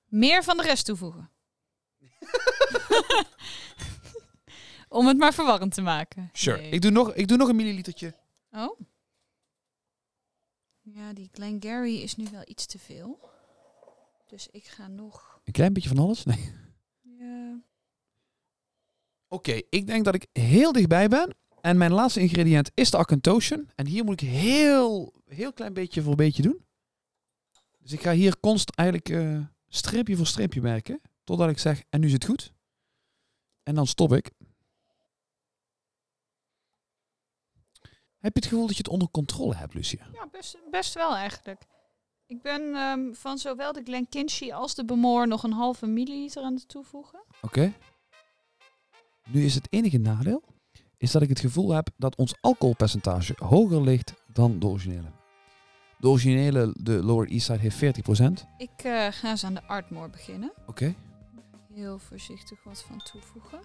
Meer 0.05 0.43
van 0.43 0.57
de 0.57 0.63
rest 0.63 0.85
toevoegen. 0.85 1.31
Om 4.93 5.07
het 5.07 5.17
maar 5.17 5.33
verwarrend 5.33 5.73
te 5.73 5.81
maken. 5.81 6.29
Sure. 6.33 6.57
Nee. 6.57 6.69
Ik, 6.69 6.81
doe 6.81 6.91
nog, 6.91 7.13
ik 7.13 7.27
doe 7.27 7.37
nog 7.37 7.49
een 7.49 7.55
millilitertje. 7.55 8.15
Oh. 8.51 8.79
Ja, 10.81 11.13
die 11.13 11.29
Glengarry 11.31 11.95
is 11.95 12.15
nu 12.15 12.25
wel 12.31 12.41
iets 12.45 12.65
te 12.65 12.79
veel. 12.79 13.19
Dus 14.27 14.47
ik 14.51 14.65
ga 14.65 14.87
nog... 14.87 15.39
Een 15.43 15.53
klein 15.53 15.73
beetje 15.73 15.89
van 15.89 15.97
alles? 15.97 16.23
Nee. 16.23 16.51
Ja. 17.01 17.61
Oké, 19.27 19.61
ik 19.69 19.87
denk 19.87 20.05
dat 20.05 20.15
ik 20.15 20.27
heel 20.31 20.71
dichtbij 20.71 21.07
ben. 21.07 21.35
En 21.61 21.77
mijn 21.77 21.93
laatste 21.93 22.19
ingrediënt 22.19 22.71
is 22.73 22.91
de 22.91 22.97
Acanthotion. 22.97 23.69
En 23.75 23.87
hier 23.87 24.03
moet 24.03 24.21
ik 24.21 24.29
heel, 24.29 25.13
heel 25.25 25.53
klein 25.53 25.73
beetje 25.73 26.01
voor 26.01 26.15
beetje 26.15 26.41
doen. 26.41 26.65
Dus 27.79 27.91
ik 27.91 28.01
ga 28.01 28.11
hier 28.11 28.39
constant 28.39 28.77
eigenlijk 28.77 29.09
eh, 29.09 29.45
streepje 29.67 30.15
voor 30.15 30.27
streepje 30.27 30.61
werken. 30.61 31.01
Totdat 31.23 31.49
ik 31.49 31.57
zeg, 31.57 31.83
en 31.89 31.99
nu 31.99 32.07
is 32.07 32.13
het 32.13 32.25
goed. 32.25 32.53
En 33.63 33.75
dan 33.75 33.87
stop 33.87 34.13
ik. 34.13 34.31
Heb 38.23 38.33
je 38.33 38.39
het 38.39 38.49
gevoel 38.49 38.67
dat 38.67 38.75
je 38.75 38.83
het 38.83 38.91
onder 38.91 39.07
controle 39.11 39.55
hebt, 39.55 39.73
Lucia? 39.73 40.05
Ja, 40.13 40.27
best, 40.31 40.57
best 40.71 40.93
wel 40.93 41.15
eigenlijk. 41.15 41.61
Ik 42.27 42.41
ben 42.41 42.75
ehm, 42.75 43.13
van 43.13 43.37
zowel 43.37 43.73
de 43.73 43.81
Glenkinchy 43.83 44.51
als 44.51 44.75
de 44.75 44.85
Bemoor 44.85 45.27
nog 45.27 45.43
een 45.43 45.51
halve 45.51 45.85
milliliter 45.85 46.43
aan 46.43 46.53
het 46.53 46.67
toevoegen. 46.67 47.23
Oké. 47.41 47.73
Nu 49.29 49.45
is 49.45 49.55
het 49.55 49.67
enige 49.69 49.97
nadeel, 49.97 50.43
is 50.97 51.11
dat 51.11 51.21
ik 51.21 51.29
het 51.29 51.39
gevoel 51.39 51.71
heb 51.71 51.89
dat 51.97 52.15
ons 52.15 52.35
alcoholpercentage 52.41 53.33
hoger 53.37 53.81
ligt 53.81 54.13
dan 54.33 54.59
de 54.59 54.67
originele. 54.67 55.11
De 55.97 56.07
originele, 56.07 56.75
de 56.77 57.03
Lower 57.03 57.29
East 57.29 57.45
Side, 57.45 57.59
heeft 57.59 57.99
40%. 57.99 58.47
Ik 58.57 58.83
eh, 58.83 59.07
ga 59.09 59.29
eens 59.29 59.43
aan 59.43 59.53
de 59.53 59.63
Artmore 59.63 60.09
beginnen. 60.09 60.53
Oké. 60.67 60.95
Heel 61.73 61.99
voorzichtig 61.99 62.63
wat 62.63 62.83
van 62.83 62.97
toevoegen. 62.97 63.59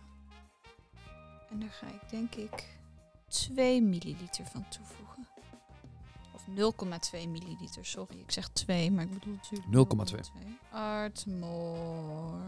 En 1.51 1.61
daar 1.61 1.71
ga 1.71 1.87
ik 1.87 2.11
denk 2.11 2.35
ik 2.35 2.78
2 3.29 3.83
milliliter 3.83 4.45
van 4.45 4.65
toevoegen. 4.69 5.27
Of 6.35 6.47
0,2 7.15 7.29
milliliter, 7.29 7.85
sorry. 7.87 8.19
Ik 8.19 8.31
zeg 8.31 8.49
2, 8.49 8.91
maar 8.91 9.05
ik 9.05 9.19
bedoel 9.19 9.35
natuurlijk 9.35 10.11
0,2. 10.11 10.15
0,2. 10.15 10.21
Artmore. 10.71 12.39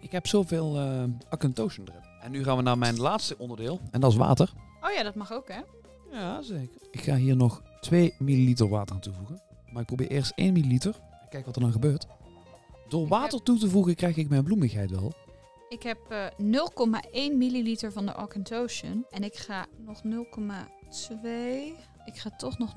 Ik 0.00 0.12
heb 0.12 0.26
zoveel 0.26 0.82
uh, 0.82 1.04
accentotion 1.28 1.88
erin. 1.88 2.02
En 2.20 2.30
nu 2.30 2.44
gaan 2.44 2.56
we 2.56 2.62
naar 2.62 2.78
mijn 2.78 3.00
laatste 3.00 3.38
onderdeel. 3.38 3.80
En 3.90 4.00
dat 4.00 4.10
is 4.10 4.16
water. 4.16 4.52
Oh 4.82 4.92
ja, 4.92 5.02
dat 5.02 5.14
mag 5.14 5.32
ook 5.32 5.48
hè? 5.48 5.60
Ja, 6.12 6.42
zeker. 6.42 6.80
Ik 6.90 7.00
ga 7.00 7.16
hier 7.16 7.36
nog 7.36 7.62
2 7.80 8.14
milliliter 8.18 8.68
water 8.68 8.94
aan 8.94 9.00
toevoegen. 9.00 9.40
Maar 9.72 9.80
ik 9.80 9.86
probeer 9.86 10.10
eerst 10.10 10.32
1 10.34 10.52
milliliter. 10.52 10.94
Kijk 11.28 11.46
wat 11.46 11.56
er 11.56 11.62
dan 11.62 11.72
gebeurt. 11.72 12.06
Door 12.88 13.08
water 13.08 13.42
toe 13.42 13.58
te 13.58 13.68
voegen 13.68 13.94
krijg 13.94 14.16
ik 14.16 14.28
mijn 14.28 14.44
bloemigheid 14.44 14.90
wel. 14.90 15.12
Ik 15.70 15.82
heb 15.82 15.98
eh 16.08 16.26
0,1 17.30 17.36
milliliter 17.36 17.92
van 17.92 18.06
de 18.06 18.12
Auchentotion. 18.12 19.06
En 19.10 19.24
ik 19.24 19.36
ga 19.36 19.66
nog 19.76 20.02
0,2. 20.04 20.10
Ik 22.04 22.16
ga 22.16 22.30
toch 22.36 22.58
nog 22.58 22.74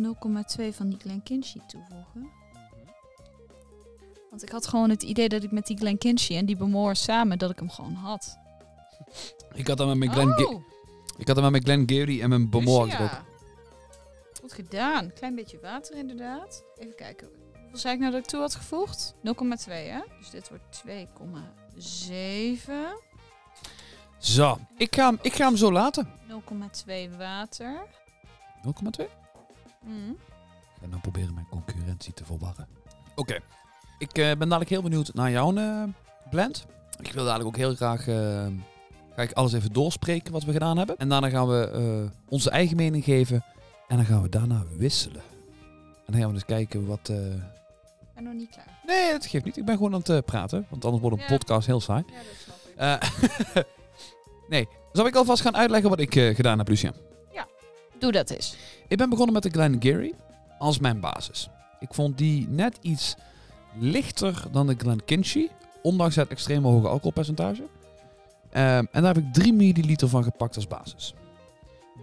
0,2 0.59 0.69
van 0.69 0.89
die 0.89 0.99
Glenkinchy 0.99 1.59
toevoegen. 1.67 2.31
Want 4.29 4.43
ik 4.43 4.49
had 4.49 4.67
gewoon 4.67 4.89
het 4.89 5.03
idee 5.03 5.29
dat 5.29 5.43
ik 5.43 5.51
met 5.51 5.67
die 5.67 5.77
Glenkinchy 5.77 6.35
en 6.35 6.45
die 6.45 6.55
Bemoor 6.55 6.95
samen, 6.95 7.39
dat 7.39 7.49
ik 7.49 7.59
hem 7.59 7.69
gewoon 7.69 7.93
had. 7.93 8.37
Ik 9.53 9.67
had 9.67 9.77
dan 9.77 9.87
met 9.87 9.97
mijn 9.97 10.11
Glen, 10.11 10.47
oh, 10.47 10.63
ik 11.17 11.27
had 11.27 11.35
dan 11.35 11.51
met 11.51 11.51
mijn 11.51 11.63
Glen 11.63 11.97
Gary 11.97 12.21
en 12.21 12.29
mijn 12.29 12.49
Bemore 12.49 12.85
Lucia. 12.85 12.97
gedroken. 12.97 13.25
Goed 14.39 14.53
gedaan. 14.53 15.13
Klein 15.13 15.35
beetje 15.35 15.59
water 15.59 15.97
inderdaad. 15.97 16.63
Even 16.77 16.95
kijken. 16.95 17.29
Hoeveel 17.61 17.79
zei 17.79 17.93
ik 17.93 17.99
nou 17.99 18.11
dat 18.11 18.21
ik 18.21 18.27
toe 18.27 18.39
had 18.39 18.55
gevoegd? 18.55 19.13
0,2 19.15 19.23
hè? 19.65 19.99
Dus 20.19 20.29
dit 20.29 20.49
wordt 20.49 20.83
2,7. 21.77 22.71
Zo, 24.17 24.59
ik 24.77 24.95
ga, 24.95 25.05
hem- 25.05 25.19
ik 25.21 25.33
ga 25.33 25.45
hem 25.45 25.55
zo 25.57 25.71
laten. 25.71 26.07
0,2 26.27 27.17
water. 27.17 27.75
0,2. 28.61 29.05
Mm. 29.85 30.09
Ik 30.09 30.79
ga 30.81 30.87
nou 30.87 31.01
proberen 31.01 31.33
mijn 31.33 31.47
concurrentie 31.49 32.13
te 32.13 32.25
verwarren. 32.25 32.67
Oké. 33.15 33.39
Ik 33.97 34.17
eh, 34.17 34.25
ben 34.25 34.39
dadelijk 34.49 34.69
heel 34.69 34.81
benieuwd 34.81 35.13
naar 35.13 35.31
jouw 35.31 35.55
eh, 35.55 35.83
blend. 36.29 36.65
Ik 36.99 37.11
wil 37.13 37.23
dadelijk 37.23 37.47
ook 37.49 37.57
heel 37.57 37.75
graag... 37.75 38.07
eh, 38.07 38.47
ga 39.15 39.21
ik 39.21 39.31
alles 39.31 39.53
even 39.53 39.73
doorspreken 39.73 40.31
wat 40.33 40.43
we 40.43 40.51
gedaan 40.51 40.77
hebben. 40.77 40.97
En 40.97 41.09
daarna 41.09 41.29
gaan 41.29 41.47
we 41.47 41.69
eh, 41.69 42.11
onze 42.29 42.49
eigen 42.49 42.75
mening 42.75 43.03
geven. 43.03 43.45
En 43.87 43.97
dan 43.97 44.05
gaan 44.05 44.21
we 44.21 44.29
daarna 44.29 44.63
wisselen. 44.77 45.21
En 46.05 46.11
dan 46.11 46.15
gaan 46.19 46.27
we 46.27 46.33
dus 46.33 46.45
kijken 46.45 46.85
wat... 46.85 47.09
eh, 47.09 47.17
ben 48.13 48.23
nog 48.23 48.33
niet 48.33 48.49
klaar. 48.49 48.79
Nee, 48.85 49.11
dat 49.11 49.25
geeft 49.25 49.45
niet. 49.45 49.57
Ik 49.57 49.65
ben 49.65 49.75
gewoon 49.77 49.93
aan 49.93 49.99
het 49.99 50.09
eh, 50.09 50.17
praten. 50.25 50.65
Want 50.69 50.85
anders 50.85 51.01
wordt 51.03 51.17
een 51.17 51.23
Ja. 51.29 51.37
podcast 51.37 51.67
heel 51.67 51.81
saai. 51.81 52.03
Ja, 52.07 52.13
dat 52.13 52.25
snap 52.43 52.57
ik. 52.65 53.53
Eh, 53.55 53.63
nee. 54.53 54.67
Zal 54.91 55.05
ik 55.07 55.15
alvast 55.15 55.41
gaan 55.41 55.55
uitleggen 55.55 55.89
wat 55.89 55.99
ik 55.99 56.15
eh, 56.15 56.35
gedaan 56.35 56.57
heb, 56.57 56.67
Lucia? 56.67 56.93
Doe 57.99 58.11
dat 58.11 58.29
eens. 58.29 58.55
Ik 58.87 58.97
ben 58.97 59.09
begonnen 59.09 59.33
met 59.33 59.43
de 59.43 59.49
Glengarry 59.49 60.13
als 60.57 60.79
mijn 60.79 60.99
basis. 60.99 61.49
Ik 61.79 61.93
vond 61.93 62.17
die 62.17 62.47
net 62.49 62.77
iets 62.81 63.15
lichter 63.79 64.43
dan 64.51 64.67
de 64.67 64.75
Glenkinchy, 64.77 65.47
ondanks 65.81 66.15
het 66.15 66.29
extreme 66.29 66.67
hoge 66.67 66.87
alcoholpercentage. 66.87 67.63
Ehm, 68.51 68.85
en 68.91 69.01
daar 69.03 69.15
heb 69.15 69.23
ik 69.23 69.33
3 69.33 69.53
milliliter 69.53 70.07
van 70.09 70.23
gepakt 70.23 70.55
als 70.55 70.67
basis. 70.67 71.13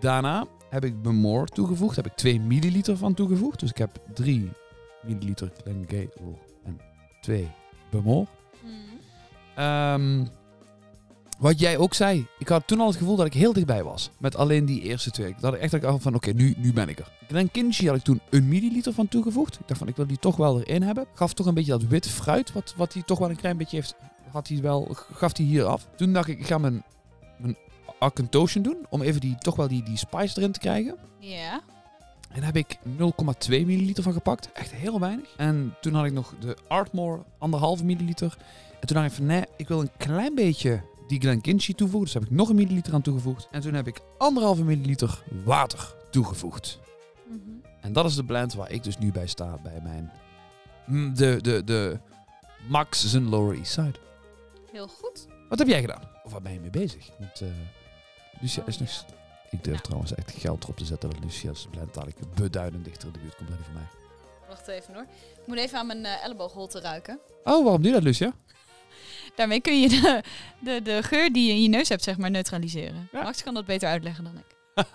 Daarna 0.00 0.46
heb 0.70 0.84
ik 0.84 1.02
Bemore 1.02 1.46
toegevoegd, 1.46 1.96
heb 1.96 2.06
ik 2.06 2.16
2 2.16 2.40
milliliter 2.40 2.96
van 2.96 3.14
toegevoegd. 3.14 3.60
Dus 3.60 3.70
ik 3.70 3.78
heb 3.78 3.90
3 4.14 4.50
milliliter 5.02 5.50
Glengarry 5.62 6.08
en 6.64 6.80
2 7.20 7.50
Bemore. 7.90 8.26
Ehm, 9.54 10.24
wat 11.38 11.58
jij 11.58 11.78
ook 11.78 11.94
zei, 11.94 12.26
ik 12.38 12.48
had 12.48 12.66
toen 12.66 12.80
al 12.80 12.86
het 12.86 12.96
gevoel 12.96 13.16
dat 13.16 13.26
ik 13.26 13.32
heel 13.32 13.52
dichtbij 13.52 13.82
was. 13.82 14.10
Met 14.18 14.36
alleen 14.36 14.64
die 14.64 14.82
eerste 14.82 15.10
twee. 15.10 15.34
Dat 15.40 15.54
ik 15.54 15.60
echt 15.60 15.80
dacht 15.80 16.02
van, 16.02 16.14
oké, 16.14 16.32
nu, 16.32 16.54
nu 16.58 16.72
ben 16.72 16.88
ik 16.88 16.98
er. 16.98 17.12
Glen 17.28 17.50
Kinchy 17.50 17.86
had 17.86 17.96
ik 17.96 18.02
toen 18.02 18.20
een 18.30 18.48
milliliter 18.48 18.92
van 18.92 19.08
toegevoegd. 19.08 19.54
Ik 19.54 19.68
dacht 19.68 19.78
van, 19.78 19.88
ik 19.88 19.96
wil 19.96 20.06
die 20.06 20.18
toch 20.18 20.36
wel 20.36 20.60
erin 20.60 20.82
hebben. 20.82 21.06
Gaf 21.14 21.34
toch 21.34 21.46
een 21.46 21.54
beetje 21.54 21.70
dat 21.70 21.82
wit 21.82 22.08
fruit, 22.08 22.52
wat, 22.52 22.74
wat 22.76 22.92
hij 22.92 23.02
toch 23.02 23.18
wel 23.18 23.30
een 23.30 23.36
klein 23.36 23.56
beetje 23.56 23.76
heeft, 23.76 23.94
had 24.30 24.48
hij 24.48 24.60
wel, 24.60 24.88
gaf 25.12 25.36
hij 25.36 25.46
hier 25.46 25.64
af. 25.64 25.86
Toen 25.96 26.12
dacht 26.12 26.28
ik, 26.28 26.38
ik 26.38 26.46
ga 26.46 26.58
mijn, 26.58 26.84
mijn 27.38 27.56
Arkentotion 27.98 28.62
doen, 28.62 28.86
om 28.88 29.02
even 29.02 29.20
die, 29.20 29.38
toch 29.38 29.56
wel 29.56 29.68
die, 29.68 29.82
die 29.82 29.96
spice 29.96 30.38
erin 30.38 30.52
te 30.52 30.60
krijgen. 30.60 30.96
Ja. 31.18 31.60
En 32.30 32.36
daar 32.40 32.44
heb 32.52 32.56
ik 32.56 32.78
0,2 32.84 33.48
milliliter 33.48 34.02
van 34.02 34.12
gepakt. 34.12 34.52
Echt 34.52 34.72
heel 34.72 35.00
weinig. 35.00 35.34
En 35.36 35.74
toen 35.80 35.94
had 35.94 36.04
ik 36.04 36.12
nog 36.12 36.34
de 36.40 36.56
Artmore, 36.68 37.22
anderhalve 37.38 37.84
milliliter. 37.84 38.36
En 38.80 38.86
toen 38.86 38.96
dacht 38.96 39.08
ik 39.08 39.14
van, 39.16 39.26
nee, 39.26 39.44
ik 39.56 39.68
wil 39.68 39.80
een 39.80 39.90
klein 39.96 40.34
beetje 40.34 40.82
die 41.06 41.20
Glenkinchy 41.20 41.74
toevoegen. 41.74 42.04
Dus 42.04 42.14
heb 42.14 42.22
ik 42.30 42.36
nog 42.36 42.48
een 42.48 42.54
milliliter 42.56 42.94
aan 42.94 43.02
toegevoegd. 43.02 43.48
En 43.50 43.60
toen 43.60 43.74
heb 43.74 43.86
ik 43.86 44.00
anderhalve 44.18 44.64
milliliter 44.64 45.22
water 45.44 45.94
toegevoegd. 46.10 46.78
Mhm. 47.28 47.38
En 47.80 47.92
dat 47.92 48.04
is 48.04 48.14
de 48.14 48.24
blend 48.24 48.54
waar 48.54 48.70
ik 48.70 48.82
dus 48.82 48.98
nu 48.98 49.12
bij 49.12 49.26
sta 49.26 49.58
bij 49.62 49.80
mijn... 49.82 50.10
mm, 50.86 51.14
De, 51.14 51.38
de, 51.42 51.64
de 51.64 51.98
Max 52.68 53.06
zijn 53.06 53.28
Lower 53.28 53.56
East 53.58 53.72
Side. 53.72 53.98
Heel 54.72 54.88
goed. 54.88 55.26
Wat 55.48 55.58
heb 55.58 55.68
jij 55.68 55.80
gedaan? 55.80 56.02
Of 56.24 56.32
waar 56.32 56.42
ben 56.42 56.52
je 56.52 56.60
mee 56.60 56.70
bezig? 56.70 57.10
Want 57.18 57.40
eh 57.40 57.48
Lucia 58.40 58.62
Oh, 58.62 58.68
is 58.68 58.78
nog... 58.78 59.04
Ik 59.50 59.64
durf 59.64 59.76
Ja. 59.76 59.82
trouwens 59.82 60.14
echt 60.14 60.30
geld 60.30 60.62
erop 60.62 60.76
te 60.76 60.84
zetten 60.84 61.10
dat 61.10 61.18
Lucia's 61.24 61.66
blend 61.70 61.94
dadelijk 61.94 62.34
beduidend 62.34 62.84
dichter 62.84 63.06
in 63.06 63.12
de 63.12 63.18
buurt 63.18 63.36
komt 63.36 63.48
dan 63.48 63.56
die 63.56 63.66
van 63.66 63.74
mij. 63.74 63.88
Wacht 64.48 64.68
even 64.68 64.94
hoor. 64.94 65.02
Ik 65.40 65.46
moet 65.46 65.56
even 65.58 65.78
aan 65.78 65.86
mijn 65.86 66.04
eh, 66.04 66.24
elleboogholte 66.24 66.80
ruiken. 66.80 67.18
Oh, 67.44 67.62
waarom 67.64 67.76
doe 67.82 67.86
je 67.86 67.92
dat, 67.92 68.02
Lucia? 68.02 68.32
Daarmee 69.36 69.60
kun 69.60 69.80
je 69.80 69.88
de, 69.88 70.22
de, 70.60 70.82
de 70.82 71.02
geur 71.02 71.32
die 71.32 71.46
je 71.46 71.52
in 71.52 71.62
je 71.62 71.68
neus 71.68 71.88
hebt, 71.88 72.02
zeg 72.02 72.18
maar, 72.18 72.30
neutraliseren. 72.30 73.08
Ja. 73.12 73.22
Max 73.22 73.42
kan 73.42 73.54
dat 73.54 73.64
beter 73.64 73.88
uitleggen 73.88 74.24
dan 74.24 74.36
ik. 74.38 74.58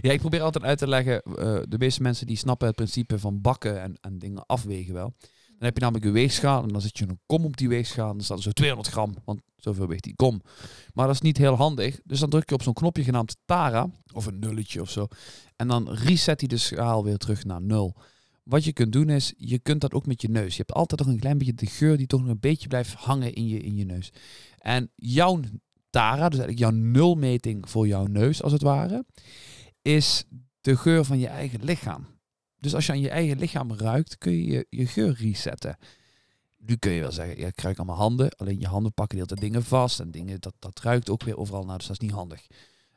ja, 0.00 0.12
ik 0.12 0.20
probeer 0.20 0.42
altijd 0.42 0.64
uit 0.64 0.78
te 0.78 0.88
leggen. 0.88 1.22
eh, 1.22 1.58
de 1.68 1.78
meeste 1.78 2.02
mensen 2.02 2.26
die 2.26 2.36
snappen 2.36 2.66
het 2.66 2.76
principe 2.76 3.18
van 3.18 3.40
bakken 3.40 3.82
en, 3.82 3.98
en 4.00 4.18
dingen 4.18 4.46
afwegen 4.46 4.94
wel. 4.94 5.14
Dan 5.58 5.64
heb 5.64 5.74
je 5.74 5.80
namelijk 5.80 6.06
een 6.06 6.12
weegschaal 6.12 6.62
en 6.62 6.68
dan 6.68 6.80
zet 6.80 6.98
je 6.98 7.08
een 7.08 7.20
kom 7.26 7.44
op 7.44 7.56
die 7.56 7.68
weegschaal. 7.68 8.08
En 8.08 8.14
dan 8.14 8.24
staat 8.24 8.36
er 8.36 8.42
zo 8.42 8.50
200 8.50 8.88
gram, 8.88 9.14
want 9.24 9.40
zoveel 9.56 9.88
weegt 9.88 10.04
die 10.04 10.16
kom. 10.16 10.40
Maar 10.94 11.06
dat 11.06 11.14
is 11.14 11.20
niet 11.20 11.36
heel 11.36 11.54
handig. 11.54 12.00
Dus 12.04 12.20
dan 12.20 12.30
druk 12.30 12.48
je 12.48 12.54
op 12.54 12.62
zo'n 12.62 12.72
knopje 12.72 13.04
genaamd 13.04 13.36
Tara, 13.44 13.90
of 14.12 14.26
een 14.26 14.38
nulletje 14.38 14.80
of 14.80 14.90
zo. 14.90 15.06
En 15.56 15.68
dan 15.68 15.90
reset 15.90 16.40
hij 16.40 16.48
de 16.48 16.56
schaal 16.56 17.04
weer 17.04 17.16
terug 17.16 17.44
naar 17.44 17.62
nul. 17.62 17.96
Wat 18.42 18.64
je 18.64 18.72
kunt 18.72 18.92
doen 18.92 19.08
is, 19.08 19.32
je 19.36 19.58
kunt 19.58 19.80
dat 19.80 19.92
ook 19.92 20.06
met 20.06 20.22
je 20.22 20.28
neus. 20.28 20.56
Je 20.56 20.62
hebt 20.66 20.72
altijd 20.72 21.00
nog 21.00 21.08
een 21.08 21.20
klein 21.20 21.38
beetje 21.38 21.54
de 21.54 21.66
geur 21.66 21.96
die 21.96 22.06
toch 22.06 22.20
nog 22.20 22.28
een 22.28 22.40
beetje 22.40 22.68
blijft 22.68 22.94
hangen 22.94 23.32
in 23.32 23.48
je, 23.48 23.58
in 23.58 23.76
je 23.76 23.84
neus. 23.84 24.12
En 24.58 24.90
jouw 24.94 25.40
Tara, 25.90 26.28
dus 26.28 26.38
eigenlijk 26.38 26.58
jouw 26.58 26.70
nulmeting 26.70 27.70
voor 27.70 27.86
jouw 27.86 28.06
neus 28.06 28.42
als 28.42 28.52
het 28.52 28.62
ware, 28.62 29.04
is 29.82 30.24
de 30.60 30.76
geur 30.76 31.04
van 31.04 31.18
je 31.18 31.26
eigen 31.26 31.64
lichaam. 31.64 32.06
Dus 32.66 32.74
als 32.74 32.86
je 32.86 32.92
aan 32.92 33.00
je 33.00 33.10
eigen 33.10 33.38
lichaam 33.38 33.72
ruikt, 33.72 34.18
kun 34.18 34.44
je 34.44 34.66
je, 34.70 34.86
geur 34.86 35.12
resetten. 35.12 35.76
Nu 36.56 36.76
kun 36.76 36.92
je 36.92 37.00
wel 37.00 37.12
zeggen, 37.12 37.38
ja, 37.38 37.46
ik 37.46 37.60
ruik 37.60 37.78
aan 37.78 37.86
mijn 37.86 37.98
handen. 37.98 38.30
Alleen 38.36 38.60
je 38.60 38.66
handen 38.66 38.92
pakken 38.92 39.18
de 39.18 39.24
hele 39.28 39.40
dingen 39.40 39.64
vast. 39.64 40.00
En 40.00 40.10
dingen, 40.10 40.40
dat, 40.40 40.54
dat 40.58 40.80
ruikt 40.80 41.10
ook 41.10 41.22
weer 41.22 41.36
overal 41.36 41.64
naar, 41.64 41.78
dus 41.78 41.86
dat 41.86 41.96
is 42.00 42.06
niet 42.06 42.16
handig. 42.16 42.46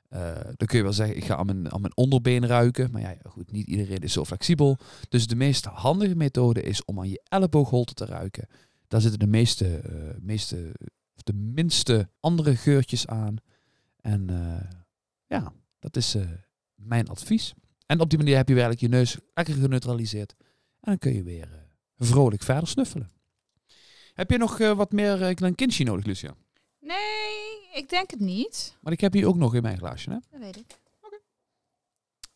Eh, 0.07 0.35
dan 0.43 0.67
kun 0.67 0.77
je 0.77 0.83
wel 0.83 0.93
zeggen, 0.93 1.17
ik 1.17 1.25
ga 1.25 1.35
aan 1.35 1.45
mijn, 1.45 1.71
aan 1.71 1.81
mijn 1.81 1.97
onderbeen 1.97 2.45
ruiken. 2.45 2.91
Maar 2.91 3.01
ja, 3.01 3.15
goed, 3.23 3.51
niet 3.51 3.67
iedereen 3.67 3.99
is 3.99 4.13
zo 4.13 4.25
flexibel. 4.25 4.77
Dus 5.09 5.27
de 5.27 5.35
meest 5.35 5.65
handige 5.65 6.15
methode 6.15 6.61
is 6.61 6.85
om 6.85 6.99
aan 6.99 7.09
je 7.09 7.21
elleboogholte 7.23 7.93
te 7.93 8.05
ruiken. 8.05 8.47
Daar 8.88 9.01
zitten 9.01 9.19
de 9.19 9.27
meeste, 9.27 9.77
eh, 9.77 9.93
meeste 10.19 10.71
of 11.15 11.21
de 11.23 11.33
minste 11.33 12.09
andere 12.19 12.55
geurtjes 12.55 13.07
aan. 13.07 13.35
En 14.01 14.29
eh, 14.29 14.69
ja, 15.27 15.53
dat 15.79 15.95
is 15.95 16.15
mijn 16.75 17.07
advies. 17.07 17.53
En 17.89 18.00
op 18.00 18.10
die 18.10 18.17
manier 18.17 18.36
heb 18.36 18.48
je 18.48 18.53
eigenlijk 18.53 18.81
je 18.81 18.88
neus 18.89 19.17
lekker 19.34 19.53
geneutraliseerd. 19.53 20.36
En 20.39 20.46
dan 20.81 20.98
kun 20.98 21.13
je 21.13 21.24
weer 21.24 21.50
eh, 21.53 22.08
vrolijk 22.08 22.43
verder 22.43 22.67
snuffelen. 22.67 23.10
Heb 24.13 24.29
je 24.31 24.38
nog 24.38 24.60
eh, 24.60 24.72
wat 24.72 24.91
meer 24.91 25.22
uh, 25.22 25.36
Glenkinchy 25.36 25.84
nodig, 25.84 26.05
Lucia? 26.05 26.36
Nee, 26.79 27.69
ik 27.74 27.89
denk 27.89 28.12
het 28.12 28.19
niet. 28.19 28.77
Maar 28.81 28.93
ik 28.93 29.01
heb 29.01 29.13
hier 29.13 29.27
ook 29.27 29.36
nog 29.36 29.55
in 29.55 29.62
mijn 29.62 29.77
glaasje, 29.77 30.10
hè? 30.10 30.17
Dat 30.31 30.39
weet 30.39 30.58
ik. 30.58 30.77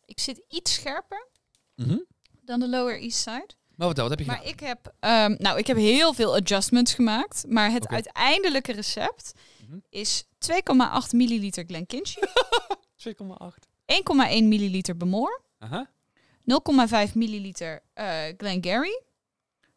Ik 0.04 0.20
zit 0.20 0.42
iets 0.48 0.72
scherper 0.74 1.28
Mhm. 1.74 1.98
dan 2.42 2.60
de 2.60 2.68
Lower 2.68 3.00
East 3.00 3.18
Side. 3.18 3.48
Maar 3.76 3.86
vertel, 3.86 4.08
wat 4.08 4.18
heb 4.18 4.26
je 4.26 4.32
Maar 4.32 4.44
ik 4.46 4.60
heb, 4.60 4.94
ehm, 5.00 5.34
nou, 5.38 5.58
ik 5.58 5.66
heb 5.66 5.76
heel 5.76 6.12
veel 6.14 6.34
adjustments 6.34 6.94
gemaakt. 6.94 7.44
Maar 7.48 7.70
het 7.70 7.84
Oké. 7.84 7.94
uiteindelijke 7.94 8.72
recept 8.72 9.32
Mhm. 9.68 9.78
is 9.88 10.24
2,8 10.38 11.12
milliliter 11.12 11.64
Glenkinchy. 11.64 12.20
gedaan? 12.20 12.78
2,8. 13.48 13.68
1,1 13.86 14.44
milliliter. 14.44 14.96
Aha. 15.58 15.90
0,5 17.08 17.12
milliliter 17.14 17.82
eh 17.94 18.34
Glengarry. 18.36 19.02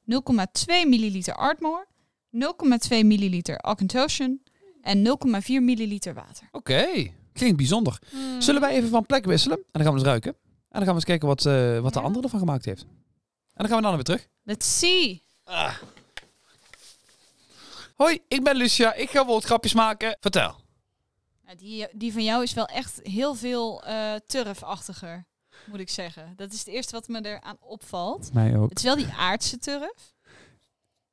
0,2 0.05 0.87
milliliter 0.87 1.35
Ardmore. 1.35 1.85
0,2 2.31 3.03
milliliter 3.03 3.57
Auchentoshan. 3.57 4.39
En 4.81 5.05
0,4 5.05 5.61
milliliter 5.61 6.13
water. 6.13 6.47
Oké, 6.51 7.11
klinkt 7.33 7.57
bijzonder. 7.57 7.99
Zullen 8.39 8.61
wij 8.61 8.73
even 8.73 8.89
van 8.89 9.05
plek 9.05 9.25
wisselen? 9.25 9.57
En 9.57 9.63
dan 9.71 9.81
gaan 9.81 9.91
we 9.91 9.99
eens 9.99 10.07
ruiken. 10.07 10.31
En 10.31 10.37
dan 10.69 10.81
gaan 10.81 10.89
we 10.89 10.93
eens 10.95 11.03
kijken 11.05 11.27
wat, 11.27 11.45
eh, 11.45 11.79
wat 11.79 11.93
de 11.93 11.99
Ja. 11.99 12.05
andere 12.05 12.23
ervan 12.23 12.39
gemaakt 12.39 12.65
heeft. 12.65 12.81
En 12.81 12.87
dan 13.53 13.67
gaan 13.67 13.77
we 13.77 13.83
dan 13.83 13.95
weer 13.95 14.03
terug. 14.03 14.27
Let's 14.43 14.79
see. 14.79 15.23
Hoi, 17.95 18.19
ik 18.27 18.43
ben 18.43 18.55
Lucia. 18.55 18.93
Ik 18.93 19.09
ga 19.09 19.25
woordgrapjes 19.25 19.73
maken. 19.73 20.17
Vertel. 20.19 20.55
Ja, 21.47 21.55
die, 21.55 21.87
die 21.93 22.13
van 22.13 22.23
jou 22.23 22.43
is 22.43 22.53
wel 22.53 22.65
echt 22.65 22.99
heel 23.03 23.35
veel 23.35 23.83
eh 23.83 24.15
turfachtiger, 24.25 25.25
moet 25.65 25.79
ik 25.79 25.89
zeggen. 25.89 26.33
Dat 26.35 26.53
is 26.53 26.59
het 26.59 26.67
eerste 26.67 26.91
wat 26.91 27.07
me 27.07 27.25
eraan 27.25 27.57
opvalt. 27.59 28.33
Mij 28.33 28.57
ook. 28.57 28.69
Het 28.69 28.77
is 28.77 28.83
wel 28.83 28.95
die 28.95 29.13
aardse 29.17 29.57
turf. 29.57 30.13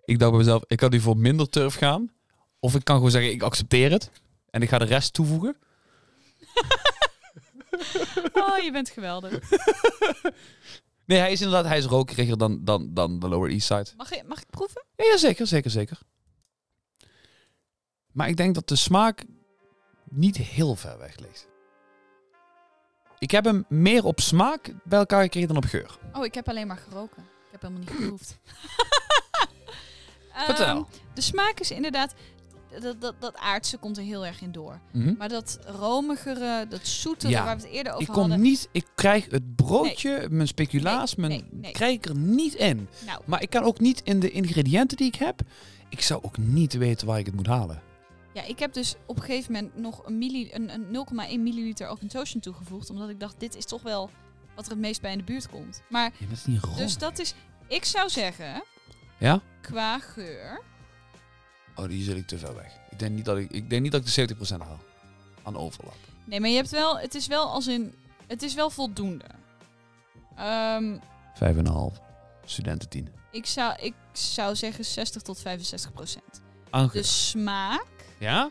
Ik 0.05 0.19
dacht 0.19 0.31
bij 0.31 0.41
mezelf, 0.41 0.63
ik 0.67 0.77
kan 0.77 0.91
nu 0.91 1.01
voor 1.01 1.17
minder 1.17 1.49
turf 1.49 1.75
gaan. 1.75 2.13
Of 2.59 2.75
ik 2.75 2.85
kan 2.85 2.97
gewoon 2.97 3.11
zeggen, 3.11 3.33
ik 3.33 3.43
accepteer 3.43 3.91
het. 3.91 4.11
En 4.51 4.63
ik 4.63 4.69
ga 4.69 4.79
de 4.79 4.85
rest 4.85 5.13
toevoegen. 5.13 5.57
Oh, 8.33 8.59
je 8.59 8.71
bent 8.73 8.89
geweldig. 8.89 9.39
Nee, 11.07 11.19
hij 11.19 11.33
is 11.33 11.41
inderdaad 11.41 11.65
hij 11.65 11.79
is 11.79 11.85
rokeriger 11.85 12.39
dan, 12.39 12.65
dan, 12.65 12.95
dan 12.95 13.19
de 13.19 13.29
Lower 13.29 13.51
East 13.51 13.67
Side. 13.67 13.87
Mag, 13.97 14.13
ik 14.13 14.29
mag 14.29 14.41
ik 14.41 14.51
proeven? 14.51 14.85
Ja, 14.97 15.17
zeker, 15.17 15.47
zeker, 15.47 15.71
zeker. 15.71 15.99
Maar 18.13 18.29
ik 18.29 18.37
denk 18.37 18.55
dat 18.55 18.69
de 18.69 18.77
smaak 18.77 19.25
niet 20.15 20.37
heel 20.37 20.75
ver 20.77 20.99
weg 20.99 21.19
ligt. 21.19 21.49
Ik 23.19 23.31
heb 23.31 23.45
hem 23.45 23.65
meer 23.69 24.05
op 24.05 24.21
smaak 24.21 24.75
bij 24.85 24.99
elkaar 24.99 25.23
gekregen 25.23 25.49
dan 25.49 25.57
op 25.57 25.65
geur. 25.65 25.99
Oh, 26.13 26.25
ik 26.25 26.35
heb 26.35 26.49
alleen 26.49 26.67
maar 26.67 26.77
geroken. 26.89 27.23
Ik 27.23 27.49
heb 27.51 27.63
helemaal 27.63 27.83
niet 27.83 27.91
geproefd. 27.91 28.39
Vertel. 30.47 30.67
Ehm, 30.67 30.83
de 31.15 31.21
smaak 31.21 31.61
is 31.61 31.71
inderdaad... 31.71 32.15
Dat, 32.81 33.01
dat, 33.01 33.15
dat 33.19 33.37
aardse 33.37 33.77
komt 33.77 33.97
er 33.97 34.03
heel 34.03 34.27
erg 34.27 34.41
in 34.43 34.53
door. 34.53 34.81
Mhm. 34.93 35.15
Maar 35.19 35.29
dat 35.29 35.59
romigere, 35.67 36.67
dat 36.69 36.87
zoetere, 36.87 37.33
Ja, 37.33 37.45
waar 37.45 37.57
we 37.57 37.63
het 37.63 37.71
eerder 37.71 37.93
over 37.93 38.07
Ik 38.07 38.13
kom 38.13 38.23
hadden... 38.23 38.41
niet, 38.41 38.69
ik 38.73 38.87
krijg 38.95 39.31
het 39.31 39.55
broodje, 39.57 40.27
mijn 40.31 40.49
speculaas, 40.49 41.17
Nee, 41.17 41.29
mijn 41.29 41.49
nee. 41.51 41.73
krijg 41.73 41.95
ik 41.95 42.07
er 42.07 42.17
niet 42.17 42.55
in. 42.55 42.89
Nou, 43.07 43.23
Maar 43.25 43.43
ik 43.43 43.51
kan 43.51 43.63
ook 43.63 43.81
niet 43.81 44.01
in 44.05 44.21
de 44.21 44.31
ingrediënten 44.31 44.97
die 44.97 45.07
ik 45.07 45.15
heb. 45.15 45.41
Ik 45.89 46.01
zou 46.01 46.23
ook 46.23 46.39
niet 46.39 46.73
weten 46.73 47.07
waar 47.07 47.19
ik 47.19 47.27
het 47.27 47.35
moet 47.35 47.47
halen. 47.47 47.83
Ja, 48.35 48.43
ik 48.43 48.59
heb 48.59 48.73
dus 48.73 48.95
op 49.07 49.17
een 49.17 49.23
gegeven 49.23 49.53
moment 49.53 49.77
nog 49.77 50.07
een, 50.07 50.19
milli, 50.19 50.51
een, 50.53 50.71
een 50.71 51.07
0,1 51.29 51.41
milliliter 51.41 51.87
Auchentoshan 51.87 52.41
toegevoegd. 52.41 52.91
Omdat 52.91 53.09
ik 53.09 53.21
dacht, 53.21 53.41
dit 53.41 53.55
is 53.57 53.65
toch 53.65 53.83
wel 53.83 54.11
wat 54.55 54.65
er 54.65 54.71
het 54.71 54.81
meest 54.81 55.01
bij 55.01 55.13
in 55.13 55.19
de 55.19 55.25
buurt 55.25 55.49
komt. 55.49 55.83
Maar, 55.89 56.13
Ja, 56.19 56.27
dat 56.27 56.37
is 56.37 56.47
niet 56.47 56.63
rond. 56.63 56.79
dus 56.79 56.99
dat 56.99 57.19
is... 57.19 57.35
Ik 57.69 57.85
zou 57.85 58.09
zeggen, 58.09 58.63
Ja? 59.19 59.41
qua 59.61 59.99
geur... 59.99 60.63
Oh, 61.77 61.89
die 61.89 62.03
zit 62.03 62.17
ik 62.17 62.27
te 62.27 62.39
ver 62.39 62.55
weg. 62.55 62.73
Ik 62.91 62.99
denk 62.99 63.15
niet 63.15 63.25
dat 63.25 63.37
ik, 63.39 63.51
ik, 63.51 63.71
denk 63.71 63.83
niet 63.83 63.93
dat 63.93 64.01
ik 64.09 64.29
de 64.29 64.35
70% 64.35 64.57
haal. 64.59 64.79
Aan 65.43 65.57
overlap. 65.57 65.97
Nee, 66.25 66.41
maar 66.41 66.49
je 66.49 66.57
hebt 66.57 66.71
wel... 66.71 66.99
Het 66.99 67.15
is 67.15 67.27
wel 67.27 67.49
als 67.51 67.67
in... 67.67 67.95
Het 68.27 68.43
is 68.43 68.55
wel 68.55 68.71
voldoende. 68.71 69.25
Ehm, 70.37 70.99
5,5. 71.95 72.01
Studenten 72.45 72.89
10. 72.89 73.09
ik, 73.31 73.47
zou, 73.47 73.75
ik 73.81 73.95
zou 74.13 74.57
zeggen 74.57 74.85
60 74.85 75.23
tot 75.23 75.41
65 75.41 75.93
procent. 75.93 76.43
Aan 76.71 76.91
De 76.93 77.03
smaak, 77.03 77.87
Ja? 78.25 78.51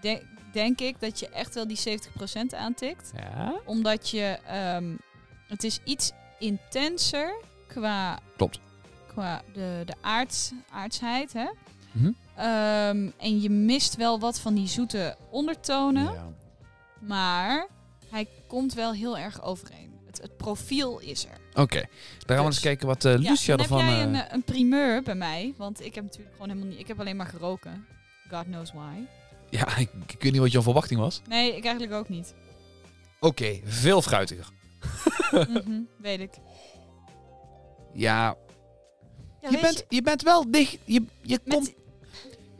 de- 0.00 0.22
denk 0.52 0.80
ik 0.80 1.00
dat 1.00 1.18
je 1.20 1.28
echt 1.28 1.54
wel 1.54 1.66
die 1.66 1.76
70 1.76 2.12
procent 2.12 2.54
aantikt. 2.54 3.12
Ja. 3.16 3.54
Omdat 3.64 4.10
je... 4.10 4.38
ehm, 4.46 4.94
het 5.48 5.64
is 5.64 5.78
iets 5.84 6.12
intenser 6.38 7.34
qua... 7.66 8.18
Klopt. 8.36 8.60
Qua 9.06 9.42
de, 9.52 9.82
de 9.84 9.94
aardsheid, 10.70 11.32
hè? 11.32 11.46
Mhm. 11.92 12.10
Ehm, 12.36 13.10
en 13.18 13.40
je 13.40 13.50
mist 13.50 13.96
wel 13.96 14.20
wat 14.20 14.40
van 14.40 14.54
die 14.54 14.66
zoete 14.68 15.16
ondertonen. 15.30 16.12
Ja. 16.12 16.26
Maar 17.00 17.66
hij 18.10 18.28
komt 18.46 18.74
wel 18.74 18.92
heel 18.92 19.18
erg 19.18 19.42
overeen. 19.42 19.92
Het, 20.06 20.20
het 20.22 20.36
profiel 20.36 20.98
is 20.98 21.24
er. 21.24 21.60
Oké, 21.62 21.80
dan 21.80 21.88
gaan 22.26 22.36
we 22.36 22.36
Dus. 22.36 22.44
eens 22.44 22.60
kijken 22.60 22.86
wat 22.86 23.04
eh 23.04 23.12
Lucia 23.18 23.36
ja, 23.52 23.56
dan 23.56 23.58
ervan... 23.58 23.78
heb 23.78 23.88
jij 23.88 23.96
eh, 23.98 24.02
een, 24.28 24.34
een 24.34 24.42
primeur 24.42 25.02
bij 25.02 25.14
mij. 25.14 25.54
Want 25.56 25.84
ik 25.84 25.94
heb 25.94 26.04
natuurlijk 26.04 26.32
gewoon 26.32 26.48
helemaal 26.48 26.68
niet... 26.70 26.78
Ik 26.80 26.88
heb 26.88 27.00
alleen 27.00 27.16
maar 27.16 27.26
geroken. 27.26 27.86
God 28.32 28.44
knows 28.44 28.72
why. 28.72 28.98
Ja, 29.50 29.76
ik, 29.76 29.88
ik 30.06 30.22
weet 30.22 30.32
niet 30.32 30.40
wat 30.40 30.52
jouw 30.52 30.62
verwachting 30.62 31.00
was. 31.00 31.20
Nee, 31.28 31.56
ik 31.56 31.64
eigenlijk 31.64 31.92
ook 31.94 32.08
niet. 32.08 32.34
Oké, 33.20 33.60
veel 33.64 34.02
fruitiger. 34.02 34.46
Mhm, 35.32 35.80
weet 35.98 36.20
ik. 36.20 36.30
Ja, 37.94 38.26
Ja, 39.42 39.48
je, 39.48 39.50
weet 39.50 39.60
bent, 39.60 39.84
je 39.88 40.02
bent 40.02 40.22
wel 40.22 40.50
dicht. 40.50 40.78
Je, 40.84 41.02
je 41.22 41.40
Met- 41.44 41.54
komt... 41.54 41.72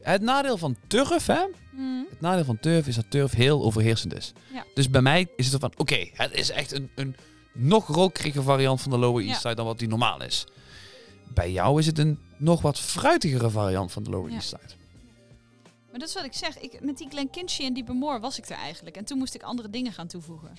Het 0.00 0.22
nadeel 0.22 0.56
van 0.58 0.76
turf, 0.86 1.26
hè? 1.26 1.44
Mhm. 1.72 2.02
Het 2.10 2.20
nadeel 2.20 2.44
van 2.44 2.58
turf 2.60 2.86
is 2.86 2.94
dat 2.94 3.04
turf 3.10 3.32
heel 3.32 3.62
overheersend 3.62 4.14
is. 4.16 4.32
Ja. 4.52 4.64
Dus 4.74 4.90
bij 4.90 5.02
mij 5.02 5.28
is 5.36 5.52
het 5.52 5.60
van, 5.60 5.72
oké, 5.76 6.08
het 6.12 6.32
is 6.32 6.50
echt 6.50 6.72
een, 6.72 6.90
een 6.94 7.16
nog 7.54 7.86
rokerige 7.86 8.42
variant 8.42 8.80
van 8.80 8.90
de 8.90 8.98
Lower 8.98 9.22
East 9.24 9.34
Ja. 9.34 9.40
Side 9.40 9.54
dan 9.54 9.66
wat 9.66 9.78
die 9.78 9.88
normaal 9.88 10.22
is. 10.22 10.46
Bij 11.34 11.52
jou 11.52 11.78
is 11.78 11.86
het 11.86 11.98
een 11.98 12.18
nog 12.36 12.62
wat 12.62 12.78
fruitigere 12.80 13.50
variant 13.50 13.92
van 13.92 14.02
de 14.02 14.10
Lower 14.10 14.30
Ja. 14.30 14.34
East 14.36 14.48
Side. 14.48 14.74
Maar 15.92 16.00
dat 16.00 16.08
is 16.08 16.14
wat 16.14 16.24
ik 16.24 16.32
zeg. 16.32 16.58
Ik, 16.58 16.80
met 16.80 16.98
die 16.98 17.08
Glenkinchie 17.08 17.66
en 17.66 17.72
die 17.72 17.84
Bemore 17.84 18.20
was 18.20 18.38
ik 18.38 18.48
er 18.48 18.56
eigenlijk. 18.56 18.96
En 18.96 19.04
toen 19.04 19.18
moest 19.18 19.34
ik 19.34 19.42
andere 19.42 19.70
dingen 19.70 19.92
gaan 19.92 20.06
toevoegen. 20.06 20.52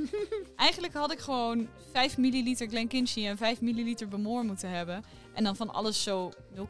eigenlijk 0.56 0.94
had 0.94 1.12
ik 1.12 1.18
gewoon 1.18 1.68
5 1.92 2.16
milliliter 2.16 2.68
Glenkinchie 2.68 3.26
en 3.26 3.36
5 3.36 3.60
milliliter 3.60 4.08
Bemore 4.08 4.42
moeten 4.42 4.70
hebben. 4.70 5.04
En 5.34 5.44
dan 5.44 5.56
van 5.56 5.70
alles 5.70 6.02
zo 6.02 6.32
0,1. 6.54 6.60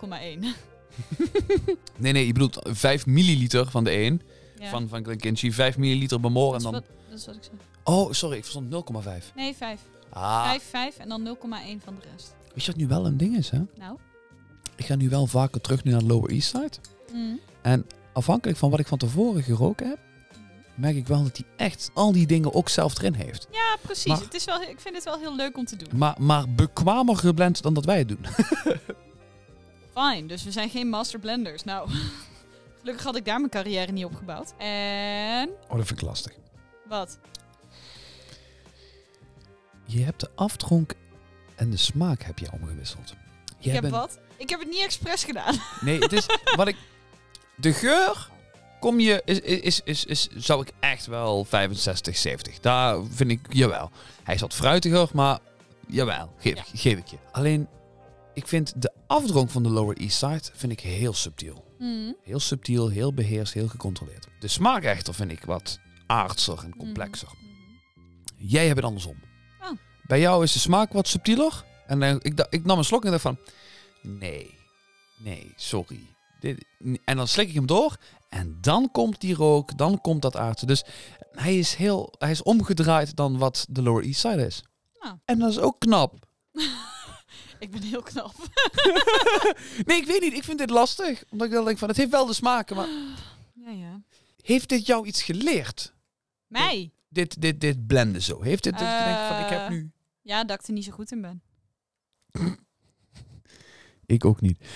Nee, 1.97 2.13
nee, 2.13 2.27
je 2.27 2.33
bedoelt 2.33 2.59
5 2.63 3.07
milliliter 3.07 3.71
van 3.71 3.85
de 3.85 3.93
een, 3.93 4.23
Ja, 4.59 4.71
van, 4.71 4.89
van 4.89 5.05
Glenkinchie, 5.05 5.55
5 5.55 5.79
milliliter 5.79 6.21
Bemore 6.21 6.57
en 6.57 6.63
dan... 6.63 6.73
wat, 6.73 6.85
dat 7.09 7.19
is 7.19 7.27
wat 7.27 7.37
ik 7.37 7.43
zeg. 7.43 7.53
Oh, 7.85 8.13
sorry, 8.13 8.37
ik 8.37 8.45
verstond 8.45 8.85
0,5. 9.05 9.35
Nee, 9.35 9.55
5. 9.55 9.81
Ah, 10.09 10.45
5, 10.45 10.63
5 10.63 10.99
en 10.99 11.09
dan 11.09 11.37
0,1 11.37 11.43
van 11.85 11.95
de 12.01 12.09
rest. 12.13 12.35
weet 12.55 12.65
je 12.65 12.71
wat 12.71 12.81
nu 12.81 12.87
wel 12.87 13.07
een 13.07 13.17
ding 13.17 13.37
is, 13.37 13.51
hè? 13.51 13.61
Nou. 13.79 13.99
Ik 14.77 14.87
ga 14.87 14.95
nu 14.95 15.09
wel 15.09 15.27
vaker 15.27 15.61
terug 15.61 15.85
naar 15.85 15.99
de 15.99 16.07
Lower 16.07 16.31
East 16.31 16.49
Side. 16.51 16.77
Mm. 17.13 17.41
Afhankelijk 18.13 18.59
van 18.59 18.71
wat 18.71 18.79
ik 18.81 18.87
van 18.87 18.99
tevoren 18.99 19.43
geroken 19.43 19.89
heb, 19.89 19.99
merk 20.75 20.97
ik 20.97 21.07
wel 21.07 21.23
dat 21.23 21.37
hij 21.37 21.67
echt 21.67 21.91
al 21.95 22.13
die 22.13 22.27
dingen 22.27 22.55
ook 22.55 22.69
zelf 22.69 22.99
erin 22.99 23.15
heeft. 23.15 23.47
Ja, 23.53 23.77
precies. 23.83 24.05
Maar- 24.07 24.21
het 24.21 24.35
is 24.35 24.45
wel, 24.45 24.61
ik 24.63 24.81
vind 24.81 24.95
het 24.95 25.05
wel 25.05 25.19
heel 25.19 25.37
leuk 25.37 25.57
om 25.57 25.65
te 25.65 25.77
doen. 25.77 25.89
Maar, 25.99 26.15
maar 26.19 26.49
bekwamer 26.49 27.17
geblend 27.17 27.63
dan 27.63 27.75
dat 27.75 27.85
wij 27.85 27.99
het 27.99 28.09
doen. 28.09 28.27
Fine, 29.97 30.27
dus 30.27 30.45
we 30.45 30.51
zijn 30.51 30.71
geen 30.71 30.89
master 30.89 31.19
blenders. 31.19 31.65
Nou, 31.65 31.91
gelukkig 32.81 33.05
had 33.05 33.17
ik 33.17 33.25
daar 33.25 33.39
mijn 33.39 33.51
carrière 33.51 33.93
niet 33.93 34.05
opgebouwd. 34.05 34.55
En 34.59 35.49
Oh, 35.69 35.77
dat 35.77 35.87
vind 35.87 36.01
ik 36.01 36.07
lastig. 36.07 36.33
wat? 36.89 37.19
Je 39.85 40.03
hebt 40.05 40.21
de 40.21 40.31
afdronk 40.35 40.93
en 41.57 41.71
de 41.71 41.77
smaak 41.77 42.23
heb 42.23 42.39
je 42.39 42.53
omgewisseld. 42.53 43.15
Ik 43.59 43.73
heb 43.73 43.81
bent- 43.83 43.95
wat? 43.95 44.19
Ik 44.37 44.51
heb 44.51 44.61
het 44.61 44.69
niet 44.69 44.83
expres 44.83 45.25
gedaan. 45.25 45.55
Nee, 45.81 45.99
het 45.99 46.13
is 46.13 46.27
wat 46.57 46.69
ik. 46.69 46.77
De 47.61 47.73
geur 47.73 48.29
kom 48.81 49.01
je 49.01 49.23
is, 49.25 49.41
is, 49.41 49.81
is, 49.85 50.05
is, 50.05 50.29
zou 50.37 50.63
ik 50.63 50.73
echt 50.81 51.07
wel 51.07 51.45
65, 51.45 52.17
70. 52.17 52.61
Daar 52.61 53.05
vind 53.11 53.31
ik 53.31 53.41
jawel. 53.49 53.91
Hij 54.23 54.35
is 54.35 54.41
wat 54.41 54.55
fruitiger, 54.55 55.09
maar 55.13 55.39
jawel, 55.87 56.33
geef, 56.39 56.55
Ja. 56.57 56.63
geef 56.75 56.99
ik 56.99 57.07
je. 57.07 57.17
Alleen 57.33 57.69
ik 58.35 58.47
vind 58.47 58.83
de 58.83 58.93
afdronk 59.07 59.51
van 59.51 59.63
de 59.63 59.69
Lower 59.69 59.97
East 59.97 60.19
Side 60.19 60.43
vind 60.55 60.73
ik 60.73 60.81
heel 60.81 61.13
subtiel. 61.13 61.65
Mm. 61.79 62.17
Heel 62.23 62.41
subtiel, 62.41 62.89
heel 62.89 63.15
beheerst, 63.15 63.53
heel 63.53 63.69
gecontroleerd. 63.69 64.27
De 64.41 64.49
smaak 64.49 64.83
echter 64.83 65.15
vind 65.15 65.31
ik 65.31 65.45
wat 65.45 65.79
aardser 66.07 66.59
en 66.65 66.77
complexer. 66.77 67.29
Jij 68.37 68.65
hebt 68.65 68.77
het 68.77 68.85
andersom. 68.85 69.17
Oh. 69.63 69.71
Bij 70.07 70.21
jou 70.21 70.43
is 70.43 70.53
de 70.53 70.59
smaak 70.59 70.93
wat 70.93 71.09
subtieler. 71.09 71.65
En 71.87 72.03
ik, 72.03 72.47
ik 72.51 72.65
nam 72.65 72.79
een 72.79 72.85
slok 72.85 73.05
en 73.05 73.11
dacht 73.11 73.23
van... 73.23 73.39
Nee, 74.03 74.55
nee, 75.19 75.53
sorry. 75.57 76.01
En 77.05 77.17
dan 77.17 77.29
slik 77.29 77.49
ik 77.49 77.55
hem 77.55 77.67
door. 77.67 77.97
En 78.29 78.59
dan 78.61 78.91
komt 78.91 79.21
die 79.21 79.35
rook, 79.35 79.79
dan 79.79 80.01
komt 80.01 80.23
dat 80.23 80.37
aardse. 80.37 80.67
Dus 80.67 80.85
hij 81.33 81.59
is, 81.59 81.75
heel, 81.75 82.15
hij 82.19 82.31
is 82.31 82.43
omgedraaid 82.43 83.17
dan 83.17 83.39
wat 83.39 83.67
de 83.71 83.83
Lower 83.83 84.05
East 84.05 84.21
Side 84.21 84.47
is. 84.47 84.63
Oh. 85.01 85.13
En 85.25 85.39
dat 85.39 85.51
is 85.51 85.59
ook 85.59 85.79
knap. 85.79 86.29
Ik 87.59 87.71
ben 87.71 87.83
heel 87.83 88.03
knap. 88.03 88.35
Nee, 89.87 89.97
ik 90.01 90.07
weet 90.07 90.21
niet. 90.21 90.33
Ik 90.33 90.45
vind 90.45 90.59
dit 90.59 90.71
lastig. 90.71 91.25
Omdat 91.31 91.47
ik 91.47 91.53
dan 91.53 91.65
denk 91.65 91.79
van, 91.79 91.89
het 91.89 91.97
heeft 91.97 92.11
wel 92.11 92.27
de 92.27 92.33
smaken. 92.33 92.77
Maar 92.77 92.89
Ja, 93.65 93.71
ja. 93.71 94.01
heeft 94.43 94.69
dit 94.69 94.87
jou 94.87 95.07
iets 95.07 95.23
geleerd? 95.23 95.93
Mij? 96.47 96.91
Dit, 97.09 97.41
dit, 97.41 97.61
dit 97.61 97.87
blenden 97.87 98.23
zo. 98.23 98.43
Heeft 98.43 98.63
dit 98.63 98.73
dat 98.73 98.89
je 98.89 99.03
denkt 99.05 99.27
van, 99.29 99.39
ik 99.39 99.49
heb 99.49 99.61
Eh. 99.61 99.69
nu... 99.69 99.91
Ja, 100.23 100.45
dat 100.45 100.61
ik 100.61 100.67
er 100.67 100.73
niet 100.73 100.85
zo 100.85 100.93
goed 100.93 101.11
in 101.13 101.21
ben. 101.21 101.43
ik 104.11 104.25
ook 104.25 104.41
niet. 104.41 104.59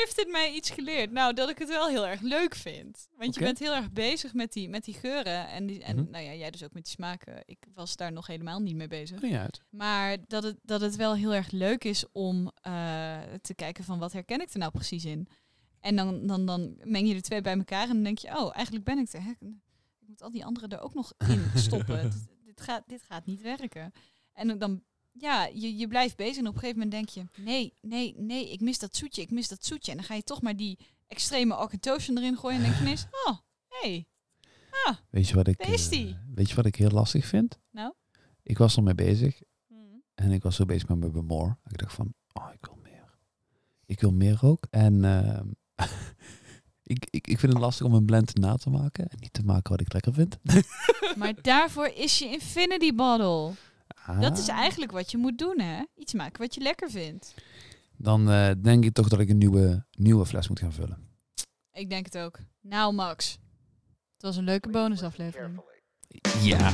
Heeft 0.00 0.16
dit 0.16 0.28
mij 0.30 0.52
iets 0.52 0.70
geleerd? 0.70 1.10
Nou, 1.10 1.34
dat 1.34 1.48
ik 1.50 1.58
het 1.58 1.68
wel 1.68 1.88
heel 1.88 2.06
erg 2.06 2.20
leuk 2.20 2.54
vind. 2.54 3.08
Want 3.16 3.34
je 3.34 3.40
bent 3.40 3.58
heel 3.58 3.74
erg 3.74 3.92
bezig 3.92 4.34
met 4.34 4.52
die, 4.52 4.68
met 4.68 4.84
die 4.84 4.94
geuren. 4.94 5.48
En, 5.48 5.66
die, 5.66 5.82
en 5.82 5.96
Mhm. 5.96 6.10
nou 6.10 6.24
ja, 6.24 6.34
jij 6.34 6.50
dus 6.50 6.64
ook 6.64 6.72
met 6.72 6.84
die 6.84 6.92
smaken. 6.92 7.42
Ik 7.44 7.58
was 7.74 7.96
daar 7.96 8.12
nog 8.12 8.26
helemaal 8.26 8.60
niet 8.60 8.76
mee 8.76 8.88
bezig. 8.88 9.22
Niet 9.22 9.34
uit. 9.34 9.60
Maar 9.70 10.16
dat 10.26 10.42
het, 10.42 10.56
dat 10.62 10.80
het 10.80 10.96
wel 10.96 11.14
heel 11.14 11.34
erg 11.34 11.50
leuk 11.50 11.84
is 11.84 12.04
om 12.12 12.50
eh, 12.60 13.18
te 13.42 13.54
kijken 13.54 13.84
van 13.84 13.98
wat 13.98 14.12
herken 14.12 14.40
ik 14.40 14.50
er 14.52 14.58
nou 14.58 14.72
precies 14.72 15.04
in. 15.04 15.28
En 15.80 15.96
dan, 15.96 16.26
dan, 16.26 16.46
dan 16.46 16.76
meng 16.84 17.08
je 17.08 17.14
de 17.14 17.20
twee 17.20 17.40
bij 17.40 17.56
elkaar 17.56 17.82
en 17.88 17.94
dan 17.94 18.02
denk 18.02 18.18
je, 18.18 18.38
oh, 18.38 18.50
eigenlijk 18.54 18.84
ben 18.84 18.98
ik 18.98 19.12
er. 19.12 19.36
Ik 20.00 20.08
moet 20.08 20.22
al 20.22 20.30
die 20.30 20.44
anderen 20.44 20.68
er 20.68 20.80
ook 20.80 20.94
nog 20.94 21.12
in 21.28 21.50
stoppen. 21.66 22.02
dit, 22.02 22.26
dit, 22.44 22.60
gaat, 22.60 22.82
dit 22.86 23.02
gaat 23.02 23.26
niet 23.26 23.42
werken. 23.42 23.92
En 24.32 24.58
dan, 24.58 24.82
ja, 25.12 25.46
je, 25.54 25.76
je 25.76 25.88
blijft 25.88 26.16
bezig 26.16 26.36
en 26.36 26.46
op 26.46 26.54
een 26.54 26.60
gegeven 26.60 26.82
moment 26.82 26.92
denk 26.92 27.08
je, 27.08 27.42
nee, 27.42 27.74
nee, 27.80 28.14
nee, 28.18 28.52
ik 28.52 28.60
mis 28.60 28.78
dat 28.78 28.96
zoetje, 28.96 29.22
ik 29.22 29.30
mis 29.30 29.48
dat 29.48 29.64
zoetje. 29.64 29.90
En 29.90 29.96
dan 29.96 30.06
ga 30.06 30.14
je 30.14 30.22
toch 30.22 30.42
maar 30.42 30.56
die 30.56 30.78
extreme 31.06 31.54
Arcatotion 31.54 32.18
erin 32.18 32.36
gooien 32.36 32.56
en 32.56 32.62
denk 32.62 32.74
je 32.74 32.80
ineens, 32.80 33.06
oh, 33.26 33.38
hey, 33.68 34.06
Weet 35.10 35.28
je 35.28 35.34
wat 35.34 35.46
ik, 35.46 35.58
eh, 35.58 35.68
weet 36.34 36.48
je 36.48 36.54
wat 36.54 36.66
ik 36.66 36.76
heel 36.76 36.90
lastig 36.90 37.26
vind? 37.26 37.58
Nou? 37.70 37.92
Ik 38.42 38.58
was 38.58 38.76
er 38.76 38.82
mee 38.82 38.94
bezig 38.94 39.42
Hmm. 39.68 40.02
en 40.14 40.30
ik 40.30 40.42
was 40.42 40.56
zo 40.56 40.64
bezig 40.64 40.88
met 40.88 40.98
mijn 40.98 41.12
bemor. 41.12 41.58
Ik 41.68 41.78
dacht 41.78 41.94
van, 41.94 42.14
oh, 42.32 42.48
ik 42.52 42.66
wil 42.66 42.78
meer. 42.82 43.14
Ik 43.86 44.00
wil 44.00 44.12
meer 44.12 44.38
ook. 44.42 44.66
En 44.70 45.04
ehm, 45.04 45.46
ik, 46.94 47.06
ik, 47.10 47.26
ik 47.26 47.38
vind 47.38 47.52
het 47.52 47.62
lastig 47.62 47.86
om 47.86 47.94
een 47.94 48.04
blend 48.04 48.34
na 48.36 48.56
te 48.56 48.70
maken 48.70 49.08
en 49.08 49.18
niet 49.20 49.32
te 49.32 49.42
maken 49.42 49.70
wat 49.70 49.80
ik 49.80 49.92
lekker 49.92 50.12
vind. 50.12 50.38
Maar 51.16 51.42
daarvoor 51.42 51.86
is 51.86 52.18
je 52.18 52.24
Infinity 52.24 52.94
Bottle. 52.94 53.52
Dat 54.20 54.38
is 54.38 54.48
Ah. 54.48 54.56
eigenlijk 54.58 54.92
wat 54.92 55.10
je 55.10 55.16
moet 55.16 55.38
doen, 55.38 55.60
hè? 55.60 55.82
Iets 55.94 56.12
maken 56.12 56.40
wat 56.40 56.54
je 56.54 56.60
lekker 56.60 56.90
vindt. 56.90 57.34
Dan 57.96 58.30
eh, 58.30 58.50
denk 58.62 58.84
ik 58.84 58.92
toch 58.92 59.08
dat 59.08 59.20
ik 59.20 59.28
een 59.28 59.38
nieuwe, 59.38 59.84
nieuwe 59.92 60.26
fles 60.26 60.48
moet 60.48 60.58
gaan 60.60 60.72
vullen. 60.72 60.98
Ik 61.72 61.90
denk 61.90 62.04
het 62.04 62.18
ook. 62.18 62.38
Nou, 62.60 62.94
Max. 62.94 63.38
Het 64.12 64.22
was 64.22 64.36
een 64.36 64.44
leuke 64.44 64.68
bonusaflevering. 64.70 65.60
Ja, 66.42 66.70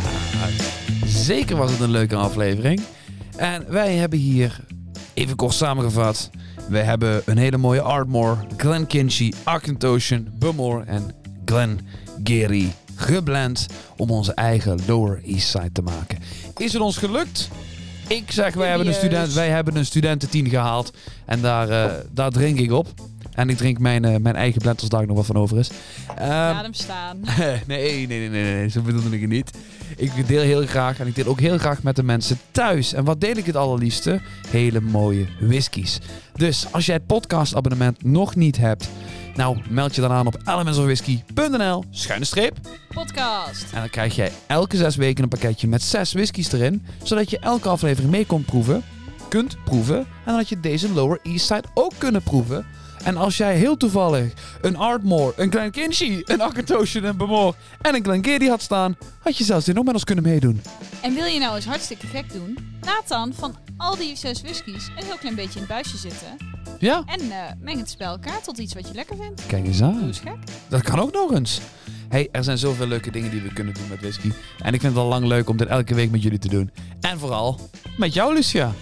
zeker 1.05 1.57
was 1.57 1.71
het 1.71 1.81
een 1.81 1.91
leuke 1.91 2.17
aflevering. 2.17 2.81
En 3.37 3.71
wij 3.71 3.95
hebben 3.97 4.19
hier, 4.19 4.65
even 5.15 5.37
kort 5.37 5.55
samengevat, 5.55 6.31
wij 6.69 6.83
hebben 6.83 7.23
een 7.27 7.39
hele 7.39 7.57
mooie 7.57 7.81
Ardmore, 7.81 8.47
Glen 8.57 8.87
Kinchy, 8.87 9.33
Arcantosian, 9.45 10.29
Bumore 10.39 10.85
en 10.85 11.15
Glen 11.45 11.81
Gary 12.25 12.73
geblend 12.99 13.67
om 13.97 14.11
onze 14.11 14.33
eigen 14.33 14.79
Lower 14.87 15.23
East 15.25 15.49
Side 15.49 15.73
te 15.73 15.83
maken. 15.83 16.19
Is 16.57 16.73
het 16.73 16.83
ons 16.83 16.97
gelukt? 16.97 17.49
Ik 18.09 18.31
zeg, 18.31 18.55
wij 18.55 18.69
hebben, 18.69 18.87
een 18.87 18.95
student, 18.95 19.33
wij 19.33 19.49
hebben 19.49 19.77
een 19.77 19.87
studententien 19.87 20.49
gehaald 20.49 20.93
en 21.25 21.41
daar, 21.41 21.69
eh, 21.69 21.95
daar 22.11 22.31
drink 22.31 22.59
ik 22.59 22.73
op. 22.73 22.89
En 23.39 23.49
ik 23.49 23.57
drink 23.57 23.79
mijn, 23.79 24.05
eh, 24.05 24.17
mijn 24.21 24.37
eigen 24.37 24.61
blend 24.61 24.81
als 24.81 24.89
daar 24.89 25.07
nog 25.07 25.17
wat 25.17 25.27
van 25.27 25.37
over 25.37 25.59
is. 25.59 25.71
Ehm, 26.17 26.29
Laat 26.29 26.63
hem 26.63 26.73
staan. 26.73 27.21
nee, 27.67 28.07
nee, 28.07 28.07
nee, 28.07 28.29
nee, 28.29 28.55
nee, 28.55 28.69
zo 28.69 28.81
bedoelde 28.81 29.15
ik 29.15 29.21
het 29.21 29.31
niet. 29.31 29.51
Ik 29.97 30.27
deel 30.27 30.41
heel 30.41 30.67
graag 30.67 31.01
en 31.01 31.07
ik 31.07 31.15
deel 31.15 31.27
ook 31.27 31.41
heel 31.41 31.59
graag 31.59 31.83
met 31.83 31.97
de 31.97 32.03
mensen 32.03 32.39
thuis. 32.51 32.93
En 32.93 33.05
wat 33.05 33.21
deel 33.21 33.37
ik 33.37 33.47
het 33.47 33.57
allerliefste? 33.57 34.21
Hele 34.49 34.81
mooie 34.81 35.27
whiskies. 35.41 35.99
Dus 36.35 36.73
als 36.73 36.87
jij 36.87 36.95
het 36.95 37.07
podcastabonnement 37.07 38.05
nog 38.05 38.35
niet 38.35 38.57
hebt, 38.57 38.89
nou 39.35 39.59
meld 39.69 39.95
je 39.95 40.01
dan 40.01 40.13
aan 40.13 40.27
op 40.27 40.37
elementsofwhisky.nl 40.45 41.85
schuine 41.91 42.25
streep. 42.25 42.57
Podcast. 42.89 43.67
En 43.73 43.81
dan 43.81 43.91
krijg 43.91 44.15
jij 44.17 44.33
elke 44.47 44.77
zes 44.77 44.97
weken 44.97 45.23
een 45.23 45.29
pakketje 45.29 45.69
met 45.69 45.83
zes 45.83 46.13
whiskies 46.13 46.53
erin, 46.53 46.87
zodat 47.03 47.31
je 47.31 47.39
elke 47.39 47.69
aflevering 47.69 48.11
mee 48.11 48.25
kunt 48.27 48.47
proeven, 48.47 48.83
kunt 49.29 49.57
proeven. 49.65 50.07
En 50.25 50.35
had 50.35 50.49
je 50.49 50.61
deze 50.61 50.93
Lower 50.93 51.19
East 51.23 51.47
Side 51.47 51.65
ook 51.75 51.93
kunnen 51.99 52.23
proeven. 52.23 52.67
En 53.05 53.17
als 53.17 53.37
jij 53.37 53.57
heel 53.57 53.77
toevallig 53.77 54.33
een 54.61 54.77
Ardmore, 54.77 55.33
een 55.37 55.51
Glen 55.51 55.71
Kinchy, 55.71 56.23
een 56.25 56.43
Akatoshan, 56.43 57.05
een 57.05 57.17
Bemore 57.17 57.55
en 57.81 57.95
een 57.95 58.05
Glengarry 58.05 58.47
had 58.49 58.63
staan, 58.63 58.97
had 59.23 59.37
je 59.37 59.45
zelfs 59.45 59.65
dit 59.65 59.75
nog 59.75 59.85
met 59.85 59.95
ons 59.95 60.05
kunnen 60.05 60.25
meedoen. 60.25 60.63
En 61.03 61.15
wil 61.15 61.25
je 61.25 61.39
nou 61.39 61.57
eens 61.57 61.65
hartstikke 61.67 62.07
gek 62.07 62.33
doen? 62.33 62.59
Laat 62.85 63.09
dan 63.09 63.33
van 63.35 63.57
al 63.77 63.97
die 63.97 64.17
zes 64.17 64.41
whiskies 64.41 64.91
een 64.97 65.05
heel 65.05 65.17
klein 65.19 65.35
beetje 65.35 65.55
in 65.55 65.59
het 65.67 65.69
buisje 65.69 65.97
zitten. 65.97 66.37
Ja, 66.79 67.03
En 67.07 67.21
eh, 67.21 67.37
meng 67.61 67.79
het 67.79 67.95
bij 67.99 68.07
elkaar 68.07 68.41
tot 68.43 68.59
iets 68.59 68.75
wat 68.75 68.89
je 68.89 68.95
lekker 68.95 69.17
vindt. 69.17 69.47
kijk 69.47 69.67
eens 69.67 69.83
aan. 69.83 70.03
eens 70.03 70.19
gek. 70.19 70.37
Dat 70.69 70.83
kan 70.83 70.99
ook 70.99 71.13
nog 71.13 71.33
eens. 71.33 71.61
Hey, 72.09 72.29
er 72.33 72.45
zijn 72.45 72.59
zoveel 72.59 72.87
leuke 72.87 73.11
dingen 73.11 73.31
die 73.31 73.41
we 73.43 73.53
kunnen 73.53 73.75
doen 73.75 73.89
met 73.89 74.01
whisky. 74.01 74.33
En 74.59 74.75
ik 74.75 74.81
vind 74.81 74.93
het 74.93 75.03
al 75.03 75.09
lang 75.09 75.27
leuk 75.27 75.49
om 75.49 75.57
dit 75.57 75.69
elke 75.69 75.95
week 75.95 76.11
met 76.11 76.23
jullie 76.23 76.39
te 76.39 76.49
doen. 76.49 76.71
En 77.01 77.19
vooral 77.19 77.61
met 77.97 78.15
jou, 78.15 78.35
Lucia. 78.35 78.73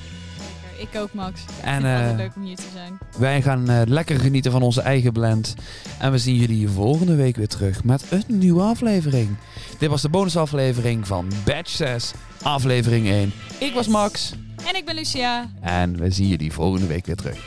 Ik 0.78 0.88
ook, 0.96 1.12
Max. 1.12 1.40
En, 1.62 1.84
eh, 1.84 2.16
leuk 2.16 2.30
om 2.36 2.42
hier 2.42 2.56
te 2.56 2.68
zijn. 2.72 2.98
Wij 3.18 3.42
gaan 3.42 3.68
eh, 3.68 3.80
lekker 3.84 4.20
genieten 4.20 4.50
van 4.52 4.62
onze 4.62 4.80
eigen 4.80 5.12
blend. 5.12 5.54
En 5.98 6.10
we 6.12 6.18
zien 6.18 6.34
jullie 6.36 6.68
volgende 6.68 7.14
week 7.14 7.36
weer 7.36 7.48
terug 7.48 7.84
met 7.84 8.04
een 8.10 8.24
nieuwe 8.26 8.62
aflevering. 8.62 9.36
Dit 9.78 9.88
was 9.88 10.02
de 10.02 10.08
bonusaflevering 10.08 11.06
van 11.06 11.28
Batch 11.44 11.70
6, 11.70 12.12
aflevering 12.42 13.08
1. 13.08 13.32
Ik 13.58 13.74
was 13.74 13.88
Max 13.88 14.32
En 14.68 14.76
ik 14.76 14.84
ben 14.84 14.94
Lucia. 14.94 15.50
en 15.60 15.96
we 15.98 16.10
zien 16.10 16.28
jullie 16.28 16.52
volgende 16.52 16.86
week 16.86 17.06
weer 17.06 17.16
terug. 17.16 17.38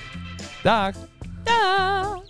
Dag! 0.63 0.95
Daag! 1.43 2.28